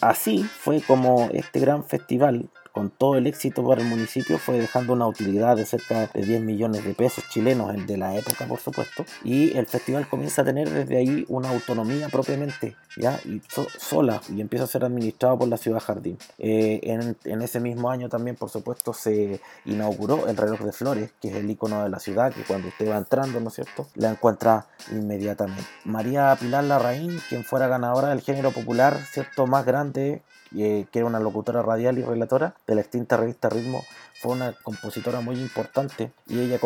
así 0.00 0.44
fue 0.44 0.80
como 0.82 1.30
este 1.32 1.58
gran 1.60 1.84
festival 1.84 2.48
con 2.72 2.90
todo 2.90 3.16
el 3.16 3.26
éxito 3.26 3.66
para 3.66 3.82
el 3.82 3.88
municipio 3.88 4.38
fue 4.38 4.58
dejando 4.58 4.94
una 4.94 5.06
utilidad 5.06 5.56
de 5.56 5.66
cerca 5.66 6.06
de 6.12 6.24
10 6.24 6.40
millones 6.40 6.84
de 6.84 6.94
pesos 6.94 7.24
chilenos, 7.28 7.86
de 7.86 7.96
la 7.96 8.16
época 8.16 8.46
por 8.46 8.58
supuesto, 8.60 9.04
y 9.24 9.56
el 9.56 9.66
festival 9.66 10.08
comienza 10.08 10.42
a 10.42 10.44
tener 10.44 10.70
desde 10.70 10.96
ahí 10.96 11.24
una 11.28 11.50
autonomía 11.50 12.08
propiamente, 12.08 12.76
ya, 12.96 13.20
y 13.24 13.40
so- 13.48 13.66
sola, 13.78 14.20
y 14.28 14.40
empieza 14.40 14.64
a 14.64 14.68
ser 14.68 14.84
administrado 14.84 15.38
por 15.38 15.48
la 15.48 15.56
ciudad 15.56 15.80
jardín. 15.80 16.18
Eh, 16.38 16.80
en, 16.82 17.16
en 17.24 17.42
ese 17.42 17.60
mismo 17.60 17.90
año 17.90 18.08
también 18.08 18.36
por 18.36 18.48
supuesto 18.48 18.92
se 18.94 19.40
inauguró 19.64 20.26
el 20.28 20.36
reloj 20.36 20.60
de 20.60 20.72
flores, 20.72 21.10
que 21.20 21.28
es 21.28 21.36
el 21.36 21.50
icono 21.50 21.82
de 21.82 21.90
la 21.90 21.98
ciudad, 21.98 22.32
que 22.32 22.42
cuando 22.42 22.68
usted 22.68 22.90
va 22.90 22.96
entrando, 22.96 23.38
¿no 23.40 23.48
es 23.48 23.54
cierto?, 23.54 23.86
la 23.94 24.10
encuentra 24.10 24.66
inmediatamente. 24.90 25.64
María 25.84 26.34
Pilar 26.40 26.64
Larraín, 26.64 27.20
quien 27.28 27.44
fuera 27.44 27.68
ganadora 27.68 28.08
del 28.08 28.20
género 28.22 28.50
popular, 28.52 28.98
¿cierto?, 29.10 29.46
más 29.46 29.64
grande 29.66 30.22
eh, 30.56 30.86
que 30.90 30.98
era 30.98 31.06
una 31.06 31.20
locutora 31.20 31.62
radial 31.62 31.98
y 31.98 32.02
relatora 32.02 32.54
de 32.66 32.74
la 32.74 32.80
extinta 32.80 33.16
revista 33.16 33.48
Ritmo, 33.48 33.84
fue 34.22 34.32
una 34.32 34.52
compositora 34.62 35.20
muy 35.20 35.34
importante 35.40 36.12
y 36.28 36.38
ella 36.38 36.60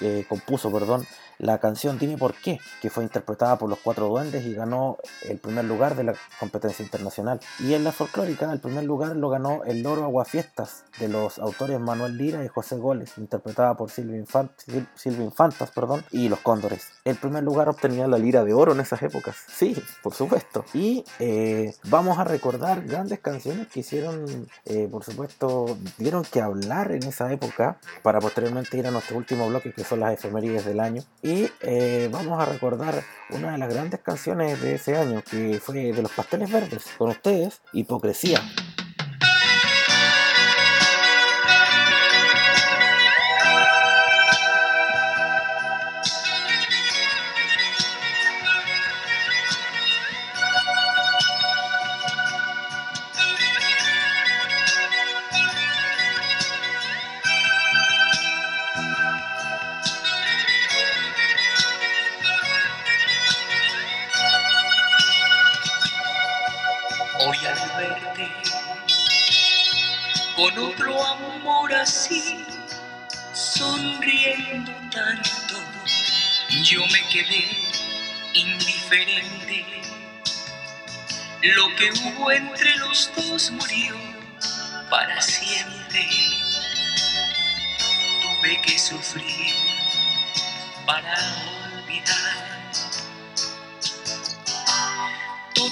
eh, 0.00 0.26
compuso 0.28 0.72
perdón, 0.72 1.06
la 1.38 1.58
canción 1.58 1.98
Dime 1.98 2.18
por 2.18 2.34
qué, 2.34 2.58
que 2.82 2.90
fue 2.90 3.04
interpretada 3.04 3.56
por 3.58 3.70
los 3.70 3.78
Cuatro 3.78 4.08
Duendes 4.08 4.44
y 4.44 4.54
ganó 4.54 4.98
el 5.22 5.38
primer 5.38 5.64
lugar 5.66 5.94
de 5.94 6.02
la 6.04 6.14
competencia 6.40 6.82
internacional. 6.82 7.38
Y 7.60 7.74
en 7.74 7.84
la 7.84 7.92
folclórica, 7.92 8.50
el 8.52 8.58
primer 8.60 8.84
lugar 8.84 9.14
lo 9.16 9.28
ganó 9.28 9.62
El 9.64 9.82
Loro 9.82 10.02
Aguafiestas, 10.04 10.84
de 10.98 11.08
los 11.08 11.38
autores 11.38 11.78
Manuel 11.78 12.16
Lira 12.16 12.42
y 12.44 12.48
José 12.48 12.76
Goles, 12.76 13.12
interpretada 13.18 13.76
por 13.76 13.90
Silvia, 13.90 14.18
Infan- 14.20 14.50
Sil- 14.58 14.88
Silvia 14.96 15.24
Infantas 15.24 15.70
perdón, 15.70 16.04
y 16.10 16.28
Los 16.28 16.40
Cóndores. 16.40 16.88
El 17.04 17.16
primer 17.16 17.44
lugar 17.44 17.68
obtenía 17.68 18.08
la 18.08 18.18
Lira 18.18 18.42
de 18.42 18.52
Oro 18.54 18.72
en 18.72 18.80
esas 18.80 19.02
épocas. 19.02 19.36
Sí, 19.46 19.76
por 20.02 20.14
supuesto. 20.14 20.64
Y 20.74 21.04
eh, 21.20 21.74
vamos 21.84 22.18
a 22.18 22.24
recordar 22.24 22.82
grandes 22.84 23.20
canciones 23.20 23.68
que 23.68 23.80
hicieron, 23.80 24.48
eh, 24.64 24.88
por 24.90 25.04
supuesto, 25.04 25.76
dieron 25.98 26.24
que 26.24 26.40
hablar 26.40 26.90
en 26.96 27.04
esa 27.04 27.32
época 27.32 27.78
para 28.02 28.20
posteriormente 28.20 28.76
ir 28.76 28.86
a 28.86 28.90
nuestro 28.90 29.16
último 29.16 29.48
bloque 29.48 29.72
que 29.72 29.84
son 29.84 30.00
las 30.00 30.14
efemérides 30.14 30.64
del 30.64 30.80
año. 30.80 31.02
Y 31.22 31.48
eh, 31.60 32.08
vamos 32.10 32.40
a 32.40 32.46
recordar 32.46 33.02
una 33.30 33.52
de 33.52 33.58
las 33.58 33.72
grandes 33.72 34.00
canciones 34.00 34.60
de 34.60 34.74
ese 34.74 34.96
año 34.96 35.22
que 35.22 35.60
fue 35.60 35.92
de 35.92 36.02
los 36.02 36.12
Pasteles 36.12 36.50
Verdes. 36.50 36.84
Con 36.98 37.10
ustedes, 37.10 37.60
Hipocresía. 37.72 38.40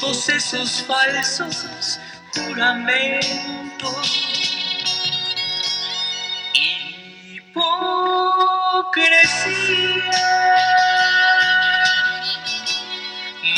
Todos 0.05 0.29
esos 0.29 0.83
falsos 0.83 1.99
juramentos. 2.35 4.07
Hipocresía, 6.53 7.73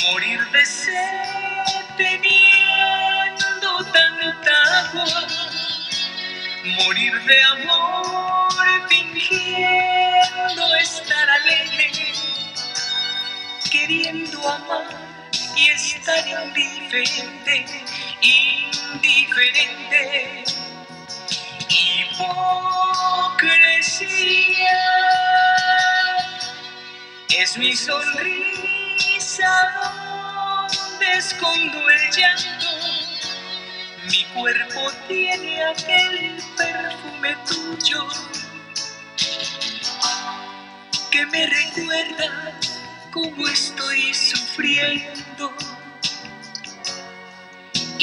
morir 0.04 0.40
de 0.52 0.64
sed 0.64 1.84
teniendo 1.96 3.84
tanta 3.92 4.54
agua, 4.84 5.26
morir 6.78 7.14
de 7.24 7.42
amor 7.42 8.88
fingiendo 8.88 10.76
estar 10.76 11.28
alegre, 11.28 11.90
queriendo 13.68 14.48
amar 14.48 15.06
y 15.56 15.68
estar 15.70 15.95
indiferente, 16.14 17.66
indiferente. 18.92 20.44
Hipocresía 21.68 22.68
es 27.36 27.58
mi 27.58 27.74
sonrisa 27.74 29.50
donde 29.82 31.12
escondo 31.18 31.90
el 31.90 32.10
llanto. 32.12 32.68
Mi 34.08 34.24
cuerpo 34.26 34.92
tiene 35.08 35.64
aquel 35.64 36.40
perfume 36.56 37.36
tuyo 37.48 38.06
que 41.10 41.26
me 41.26 41.46
recuerda 41.46 42.60
cómo 43.10 43.48
estoy 43.48 44.14
sufriendo 44.14 45.52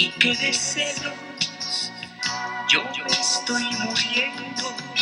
y 0.04 0.10
que 0.20 0.36
de 0.36 0.52
celos 0.52 1.13
yo 2.70 2.84
estoy 3.08 3.63
muriendo. 3.86 4.93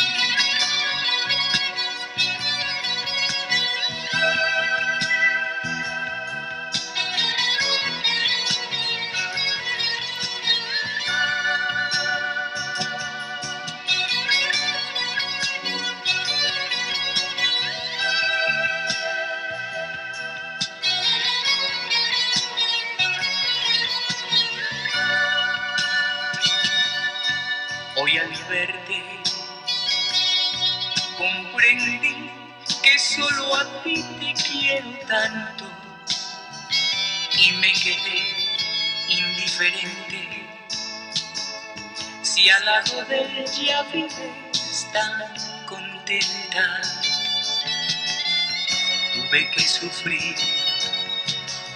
Tuve 49.32 49.48
que 49.50 49.60
sufrir 49.60 50.36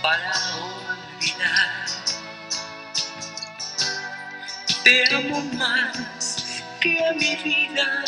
para 0.03 0.33
olvidar. 0.57 1.87
Te 4.85 5.15
amo 5.15 5.41
más 5.55 6.63
que 6.81 6.99
a 7.03 7.13
mi 7.15 7.37
vida. 7.37 8.05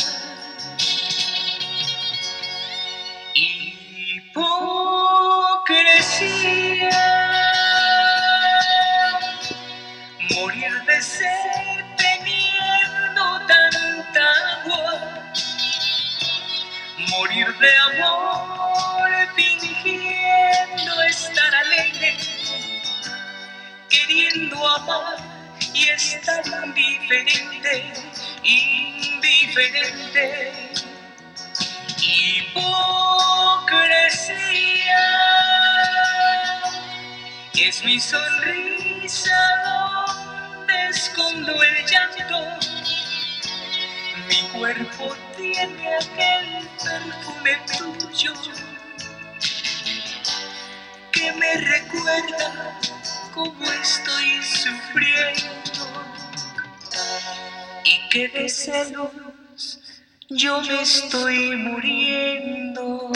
Hipocresía. 3.34 4.50
Morir 10.30 10.84
de 10.84 11.00
sed 11.00 11.84
teniendo 11.96 13.46
tanta 13.46 14.24
agua. 14.52 14.92
Morir 17.08 17.48
de 17.58 17.76
amor 17.78 18.87
fingiendo 19.38 21.02
estar 21.04 21.54
alegre. 21.54 22.16
Queriendo 23.88 24.68
amar 24.68 25.18
y 25.72 25.88
estar 25.90 26.42
indiferente, 26.46 27.92
indiferente. 28.42 30.26
Hipocresía 32.00 32.64
es 37.54 37.84
mi 37.84 38.00
sonrisa 38.00 39.38
donde 39.64 40.88
escondo 40.88 41.62
el 41.62 41.86
llanto. 41.86 42.40
Mi 44.28 44.40
cuerpo 44.58 45.16
tiene 45.36 45.96
aquel 45.96 46.68
perfume 46.82 47.58
tuyo 47.78 48.32
que 51.18 51.32
me 51.32 51.54
recuerda 51.54 52.78
cómo 53.34 53.64
estoy 53.82 54.40
sufriendo 54.40 55.50
y 57.84 58.08
que 58.08 58.28
de 58.28 58.48
celos 58.48 59.10
yo 60.28 60.60
me 60.62 60.82
estoy 60.82 61.56
muriendo. 61.56 63.10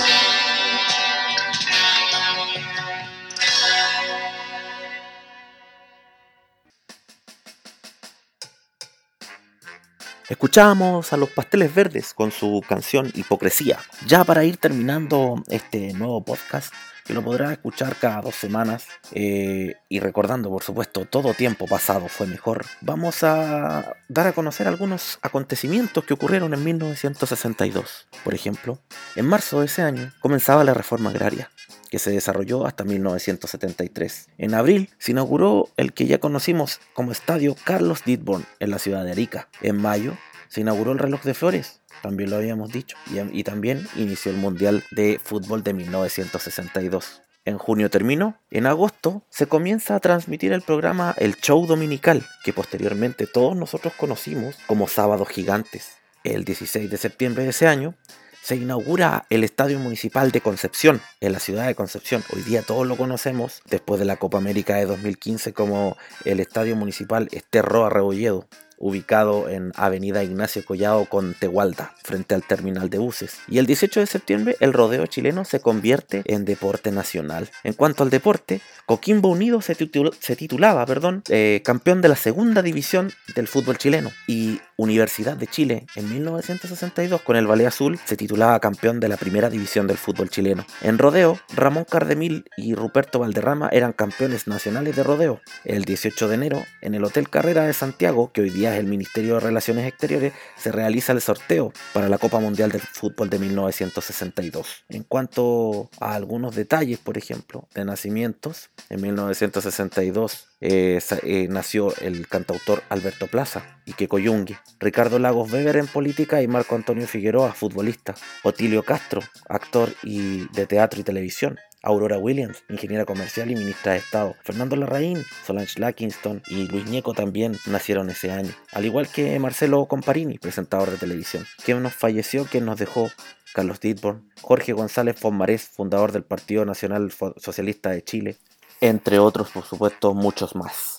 Escuchábamos 10.29 11.13
a 11.13 11.17
los 11.19 11.31
Pasteles 11.31 11.73
Verdes 11.73 12.15
con 12.15 12.33
su 12.33 12.65
canción 12.67 13.13
Hipocresía. 13.15 13.79
Ya 14.07 14.25
para 14.25 14.45
ir 14.45 14.57
terminando 14.57 15.45
este 15.49 15.93
nuevo 15.93 16.25
podcast, 16.25 16.73
que 17.05 17.15
lo 17.15 17.23
podrás 17.23 17.53
escuchar 17.53 17.97
cada 17.97 18.21
dos 18.21 18.35
semanas, 18.35 18.87
eh, 19.13 19.75
y 19.89 20.01
recordando, 20.01 20.51
por 20.51 20.63
supuesto, 20.63 21.05
todo 21.05 21.35
tiempo 21.35 21.67
pasado 21.67 22.09
fue 22.09 22.27
mejor, 22.27 22.65
vamos 22.81 23.23
a 23.23 23.97
dar 24.09 24.27
a 24.27 24.33
conocer 24.33 24.69
algunos 24.69 25.19
acontecimientos 25.23 26.05
que 26.05 26.15
ocurrieron 26.15 26.55
en 26.55 26.65
1962. 26.65 28.09
Por 28.25 28.35
ejemplo, 28.35 28.79
en 29.17 29.27
marzo 29.27 29.61
de 29.61 29.67
ese 29.67 29.83
año 29.83 30.13
comenzaba 30.21 30.65
la 30.65 30.75
reforma 30.75 31.11
agraria 31.11 31.51
que 31.93 31.99
se 31.99 32.11
desarrolló 32.11 32.67
hasta 32.67 32.85
1973. 32.85 34.29
En 34.39 34.55
abril 34.55 34.89
se 34.97 35.13
inauguró 35.13 35.69
el 35.77 35.93
que 35.93 36.07
ya 36.07 36.21
conocimos 36.21 36.81
como 36.95 37.13
Estadio 37.13 37.55
Carlos 37.65 38.05
Didborn 38.07 38.47
en 38.61 38.71
la 38.71 38.79
ciudad 38.79 39.05
de 39.05 39.13
Arica. 39.13 39.49
En 39.61 39.77
mayo 39.77 40.17
se 40.53 40.61
inauguró 40.61 40.93
el 40.93 40.99
reloj 40.99 41.23
de 41.23 41.33
flores, 41.33 41.81
también 42.03 42.29
lo 42.29 42.37
habíamos 42.37 42.71
dicho, 42.71 42.99
y, 43.33 43.43
también 43.43 43.89
inició 43.97 44.31
el 44.33 44.37
Mundial 44.37 44.85
de 44.91 45.19
Fútbol 45.19 45.63
de 45.63 45.73
1962. 45.73 47.23
En 47.47 47.57
junio 47.57 47.89
terminó. 47.89 48.37
En 48.51 48.67
agosto 48.67 49.25
se 49.31 49.47
comienza 49.47 49.95
a 49.95 50.01
transmitir 50.01 50.53
el 50.53 50.61
programa 50.61 51.15
El 51.17 51.37
Show 51.37 51.67
Dominical, 51.67 52.27
que 52.45 52.53
posteriormente 52.53 53.27
todos 53.27 53.57
nosotros 53.57 53.95
conocimos 53.95 54.57
como 54.67 54.89
Sábados 54.89 55.31
Gigantes. 55.31 55.93
El 56.23 56.45
16 56.45 56.91
de 56.91 56.99
septiembre 56.99 57.45
de 57.45 57.51
ese 57.51 57.67
año 57.67 57.95
se 58.43 58.57
inaugura 58.57 59.25
el 59.31 59.45
Estadio 59.45 59.79
Municipal 59.79 60.33
de 60.33 60.43
Concepción, 60.43 61.01
en 61.21 61.33
la 61.33 61.39
ciudad 61.39 61.67
de 61.67 61.75
Concepción. 61.75 62.23
Hoy 62.35 62.43
día 62.43 62.61
todos 62.61 62.87
lo 62.87 62.99
conocemos, 62.99 63.63
después 63.71 64.01
de 64.01 64.05
la 64.05 64.17
Copa 64.17 64.37
América 64.37 64.77
de 64.77 64.85
2015, 64.85 65.55
como 65.55 65.97
el 66.27 66.41
Estadio 66.41 66.77
Municipal 66.77 67.29
Esterroa 67.33 67.89
Rebolledo, 67.89 68.47
ubicado 68.83 69.49
en 69.49 69.73
Avenida 69.77 70.25
Ignacio 70.25 70.65
Collado 70.65 71.07
con 71.07 71.35
Tehualda, 71.35 71.95
frente 72.03 72.35
al 72.35 72.43
terminal 72.43 72.91
de 72.91 72.99
buses. 72.99 73.39
Y 73.49 73.59
el 73.59 73.67
18 73.67 74.01
de 74.01 74.07
septiembre 74.07 74.57
el 74.61 74.73
rodeo 74.73 75.07
chileno 75.07 75.45
se 75.45 75.61
convierte 75.61 76.23
en 76.27 76.45
deporte 76.45 76.91
nacional. 76.91 77.49
En 77.63 77.75
cuanto 77.75 78.03
al 78.03 78.11
deporte, 78.11 78.61
Coquimbo 78.85 79.29
Unido 79.31 79.63
se, 79.63 79.77
titul- 79.77 80.13
se 80.19 80.35
titulaba 80.37 80.85
perdón, 80.85 81.23
eh, 81.29 81.63
campeón 81.65 82.03
de 82.03 82.09
la 82.09 82.17
segunda 82.17 82.61
división 82.61 83.13
del 83.37 83.47
fútbol 83.47 83.79
chileno 83.79 84.11
y 84.27 84.61
Universidad 84.83 85.37
de 85.37 85.47
Chile 85.47 85.87
en 85.95 86.11
1962 86.11 87.23
con 87.23 87.37
el 87.37 87.47
Ballet 87.47 87.69
Azul 87.69 88.01
se 88.05 88.17
titulaba 88.17 88.59
campeón 88.59 88.99
de 88.99 89.09
la 89.09 89.17
primera 89.17 89.49
división 89.49 89.87
del 89.87 89.97
fútbol 89.97 90.29
chileno. 90.29 90.67
En 90.81 90.99
rodeo, 90.99 91.39
Ramón 91.55 91.85
Cardemil 91.89 92.45
y 92.57 92.75
Ruperto 92.75 93.21
Valderrama 93.21 93.69
eran 93.71 93.93
campeones 93.93 94.49
nacionales 94.49 94.97
de 94.97 95.05
rodeo. 95.05 95.41
El 95.65 95.85
18 95.85 96.27
de 96.27 96.35
enero, 96.35 96.65
en 96.81 96.97
el 96.97 97.05
Hotel 97.05 97.31
Carrera 97.31 97.65
de 97.65 97.73
Santiago, 97.75 98.33
que 98.33 98.41
hoy 98.41 98.51
día 98.51 98.75
es 98.75 98.81
el 98.81 98.87
Ministerio 98.87 99.35
de 99.35 99.41
Relaciones 99.41 99.87
Exteriores, 99.87 100.33
se 100.57 100.73
realiza 100.73 101.13
el 101.13 101.21
sorteo 101.21 101.73
para 101.93 102.09
la 102.09 102.19
Copa 102.19 102.41
Mundial 102.41 102.73
del 102.73 102.81
Fútbol 102.81 103.31
de 103.31 103.39
1962. 103.39 104.85
En 104.89 105.05
cuanto 105.05 105.91
a 106.01 106.15
algunos 106.15 106.57
detalles, 106.57 106.99
por 106.99 107.17
ejemplo, 107.17 107.69
de 107.73 107.85
nacimientos, 107.85 108.71
en 108.91 109.01
1962 109.01 110.52
eh, 110.65 111.01
eh, 111.25 111.49
nació 111.51 111.93
el 112.01 112.29
cantautor 112.29 112.85
Alberto 112.89 113.27
Plaza 113.27 113.81
y 113.85 113.95
que 113.95 114.07
Coyungue, 114.07 114.57
Ricardo 114.79 115.19
Lagos 115.19 115.53
Weber 115.53 115.77
en 115.77 115.89
política 115.89 116.41
y 116.41 116.47
Marco 116.47 116.77
Antonio 116.77 117.09
Figueroa, 117.09 117.53
futbolista, 117.53 118.15
Otilio 118.45 118.85
Castro, 118.85 119.23
actor 119.49 119.93
y 120.05 120.47
de 120.53 120.67
teatro 120.67 121.01
y 121.01 121.05
televisión. 121.05 121.59
Aurora 121.85 122.17
Williams, 122.17 122.63
ingeniera 122.69 123.05
comercial 123.05 123.51
y 123.51 123.57
ministra 123.57 123.95
de 123.95 123.99
Estado. 123.99 124.37
Fernando 124.45 124.77
Larraín, 124.77 125.25
Solange 125.45 125.81
Lackingston 125.81 126.41
y 126.47 126.69
Luis 126.69 126.87
Ñeco 126.87 127.13
también 127.13 127.57
nacieron 127.67 128.09
ese 128.09 128.31
año. 128.31 128.53
Al 128.71 128.85
igual 128.85 129.09
que 129.09 129.37
Marcelo 129.41 129.87
Comparini, 129.87 130.39
presentador 130.39 130.93
de 130.93 130.99
televisión, 130.99 131.45
quien 131.65 131.83
nos 131.83 131.95
falleció, 131.95 132.45
quien 132.45 132.67
nos 132.67 132.79
dejó 132.79 133.11
Carlos 133.53 133.81
Ditborn, 133.81 134.31
Jorge 134.41 134.73
González 134.75 135.17
Fonmarés, 135.19 135.65
fundador 135.65 136.13
del 136.13 136.23
Partido 136.23 136.65
Nacional 136.65 137.13
Socialista 137.37 137.91
de 137.91 138.05
Chile, 138.05 138.37
entre 138.83 139.21
otros, 139.21 139.51
por 139.51 139.65
supuesto, 139.65 140.13
muchos 140.13 140.57
más. 140.57 140.99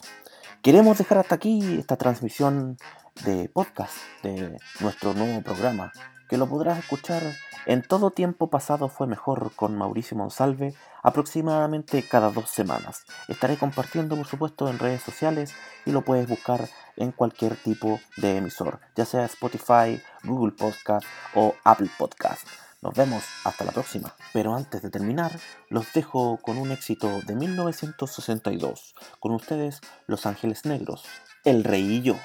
Queremos 0.61 0.97
dejar 0.97 1.17
hasta 1.17 1.35
aquí 1.35 1.77
esta 1.77 1.97
transmisión 1.97 2.77
de 3.25 3.49
podcast 3.49 3.93
de 4.23 4.57
nuestro 4.79 5.13
nuevo 5.13 5.41
programa, 5.41 5.91
que 6.29 6.37
lo 6.37 6.47
podrás 6.47 6.79
escuchar 6.79 7.21
en 7.65 7.81
todo 7.81 8.11
tiempo 8.11 8.49
pasado 8.49 8.87
fue 8.87 9.05
mejor 9.05 9.51
con 9.55 9.77
Mauricio 9.77 10.17
Monsalve 10.17 10.73
aproximadamente 11.01 12.03
cada 12.03 12.31
dos 12.31 12.49
semanas. 12.49 13.03
Estaré 13.27 13.57
compartiendo, 13.57 14.15
por 14.15 14.27
supuesto, 14.27 14.69
en 14.69 14.79
redes 14.79 15.01
sociales 15.01 15.53
y 15.85 15.91
lo 15.91 16.03
puedes 16.03 16.27
buscar 16.27 16.69
en 16.95 17.11
cualquier 17.11 17.57
tipo 17.57 17.99
de 18.15 18.37
emisor, 18.37 18.79
ya 18.95 19.03
sea 19.03 19.25
Spotify, 19.25 20.01
Google 20.23 20.53
Podcast 20.53 21.05
o 21.35 21.53
Apple 21.65 21.89
Podcast. 21.97 22.47
Nos 22.83 22.93
vemos 22.95 23.23
hasta 23.45 23.63
la 23.63 23.71
próxima. 23.71 24.13
Pero 24.33 24.53
antes 24.53 24.81
de 24.81 24.89
terminar, 24.89 25.31
los 25.69 25.93
dejo 25.93 26.37
con 26.41 26.57
un 26.57 26.69
éxito 26.73 27.21
de 27.25 27.33
1962. 27.33 28.93
Con 29.21 29.31
ustedes, 29.31 29.79
Los 30.05 30.25
Ángeles 30.25 30.65
Negros, 30.65 31.05
El 31.45 31.63
Rey 31.63 31.81
y 31.81 32.01
yo. 32.01 32.19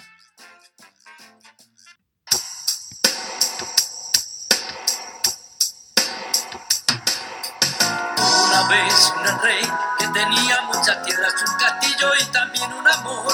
Una 8.49 8.69
vez 8.69 9.13
un 9.17 9.41
rey 9.41 9.63
que 10.01 10.09
tenía 10.09 10.63
muchas 10.63 11.01
tierras, 11.05 11.35
un 11.49 11.57
castillo 11.57 12.11
y 12.21 12.25
también 12.33 12.73
un 12.73 12.89
amor. 12.89 13.33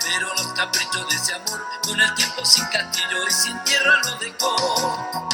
Pero 0.00 0.32
los 0.32 0.54
caprichos 0.54 1.06
de 1.06 1.16
ese 1.16 1.34
amor, 1.34 1.62
con 1.84 2.00
el 2.00 2.14
tiempo 2.14 2.42
sin 2.46 2.64
castillo 2.68 3.28
y 3.28 3.30
sin 3.30 3.62
tierra 3.64 4.00
lo 4.06 4.16
dejó. 4.16 5.26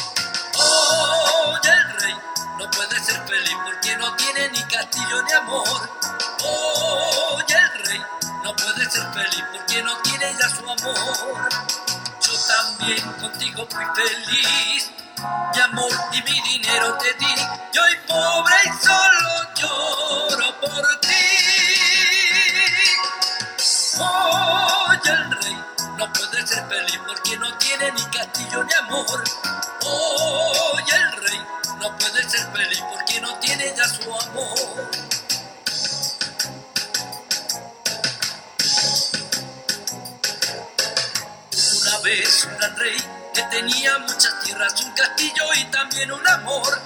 Oh, 0.95 1.57
el 1.63 1.99
rey 1.99 2.15
no 2.59 2.69
puede 2.71 2.99
ser 3.03 3.19
feliz 3.27 3.57
porque 3.65 3.97
no 3.97 4.15
tiene 4.15 4.49
ni 4.49 4.63
castillo 4.63 5.23
ni 5.23 5.33
amor. 5.33 5.89
Oh, 6.43 7.39
el 7.47 7.85
rey 7.85 8.01
no 8.43 8.55
puede 8.55 8.89
ser 8.89 9.05
feliz 9.13 9.43
porque 9.51 9.83
no 9.83 9.97
tiene 10.03 10.35
ya 10.39 10.49
su 10.49 10.69
amor. 10.69 11.49
Yo 12.21 12.33
también 12.47 13.11
contigo 13.13 13.67
fui 13.69 13.85
feliz. 13.95 14.91
Mi 15.55 15.61
amor 15.61 15.91
y 16.11 16.21
mi 16.23 16.41
dinero 16.41 16.97
te 16.97 17.13
di. 17.13 17.33
Y 17.73 17.77
hoy 17.77 17.95
pobre 18.07 18.55
y 18.65 18.85
solo 18.85 19.29
lloro 19.55 20.59
por 20.59 20.99
ti. 21.01 21.07
Oye, 23.99 25.11
el 25.11 25.31
rey 25.41 25.57
no 26.05 26.11
puede 26.11 26.45
ser 26.45 26.67
feliz 26.67 26.99
porque 27.07 27.37
no 27.37 27.57
tiene 27.59 27.91
ni 27.93 28.03
castillo 28.05 28.63
ni 28.63 28.73
amor. 28.73 29.23
Oye, 29.85 30.95
el 30.95 31.11
rey 31.23 31.41
no 31.79 31.97
puede 31.97 32.29
ser 32.29 32.51
feliz 32.51 32.83
porque 32.91 33.21
no 33.21 33.39
tiene 33.39 33.73
ya 33.75 33.87
su 33.87 34.13
amor. 34.13 34.59
Una 41.81 41.99
vez 41.99 42.45
un 42.45 42.57
gran 42.57 42.75
rey 42.75 42.97
que 43.33 43.43
tenía 43.43 43.97
muchas 43.99 44.39
tierras, 44.43 44.81
un 44.83 44.91
castillo 44.91 45.53
y 45.55 45.65
también 45.71 46.11
un 46.11 46.27
amor. 46.27 46.81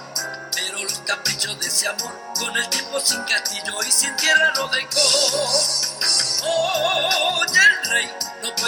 Pero 0.54 0.84
los 0.84 0.98
caprichos 1.00 1.58
de 1.58 1.66
ese 1.66 1.88
amor, 1.88 2.12
con 2.38 2.56
el 2.56 2.68
tiempo 2.68 3.00
sin 3.00 3.20
castillo 3.24 3.82
y 3.84 3.90
sin 3.90 4.14
tierra 4.14 4.52
lo 4.54 4.68
dejó. 4.68 5.77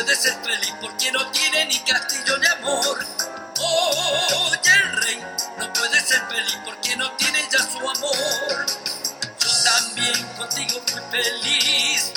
Puede 0.03 0.17
ser 0.17 0.35
feliz 0.43 0.75
porque 0.81 1.13
no 1.13 1.31
tiene 1.31 1.67
ni 1.67 1.79
castillo 1.81 2.39
ni 2.39 2.47
amor. 2.47 3.07
Oye, 3.59 4.73
el 4.73 5.03
rey 5.03 5.21
no 5.59 5.71
puede 5.75 6.01
ser 6.01 6.23
feliz 6.27 6.59
porque 6.65 6.97
no 6.97 7.11
tiene 7.17 7.47
ya 7.53 7.59
su 7.59 7.79
amor. 7.79 8.67
Yo 9.39 9.51
también 9.63 10.27
contigo 10.39 10.81
fui 10.87 11.03
feliz. 11.11 12.13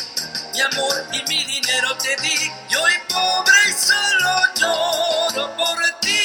Mi 0.54 0.62
amor 0.62 1.08
y 1.12 1.24
mi 1.28 1.44
dinero 1.44 1.98
te 1.98 2.16
di. 2.22 2.52
Y 2.70 2.76
hoy 2.76 2.94
pobre 3.10 3.58
y 3.68 3.74
solo 3.74 4.40
lloro 4.56 5.58
por 5.58 6.00
ti. 6.00 6.20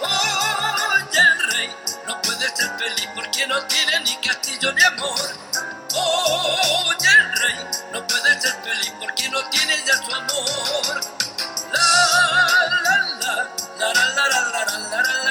Oye, 0.00 1.18
el 1.18 1.50
rey 1.50 1.74
no 2.06 2.20
puede 2.20 2.54
ser 2.54 2.78
feliz 2.78 3.08
porque 3.14 3.46
no 3.46 3.64
tiene 3.68 4.00
ni 4.00 4.16
castillo 4.16 4.70
ni 4.74 4.82
amor. 4.82 5.81
Oye, 5.94 7.10
rey 7.42 7.56
no 7.92 8.06
puede 8.06 8.40
ser 8.40 8.54
feliz 8.62 8.94
porque 9.00 9.28
no 9.30 9.40
tiene 9.50 9.76
ya 9.86 9.94
su 9.98 10.14
amor. 10.14 11.00
La, 11.72 11.80
la, 11.82 12.82
la, 12.84 12.96
la, 13.20 13.34
la, 13.78 13.94
la, 13.94 14.04
la, 14.14 14.26
la, 14.28 14.64
la, 14.64 15.02
la, 15.02 15.21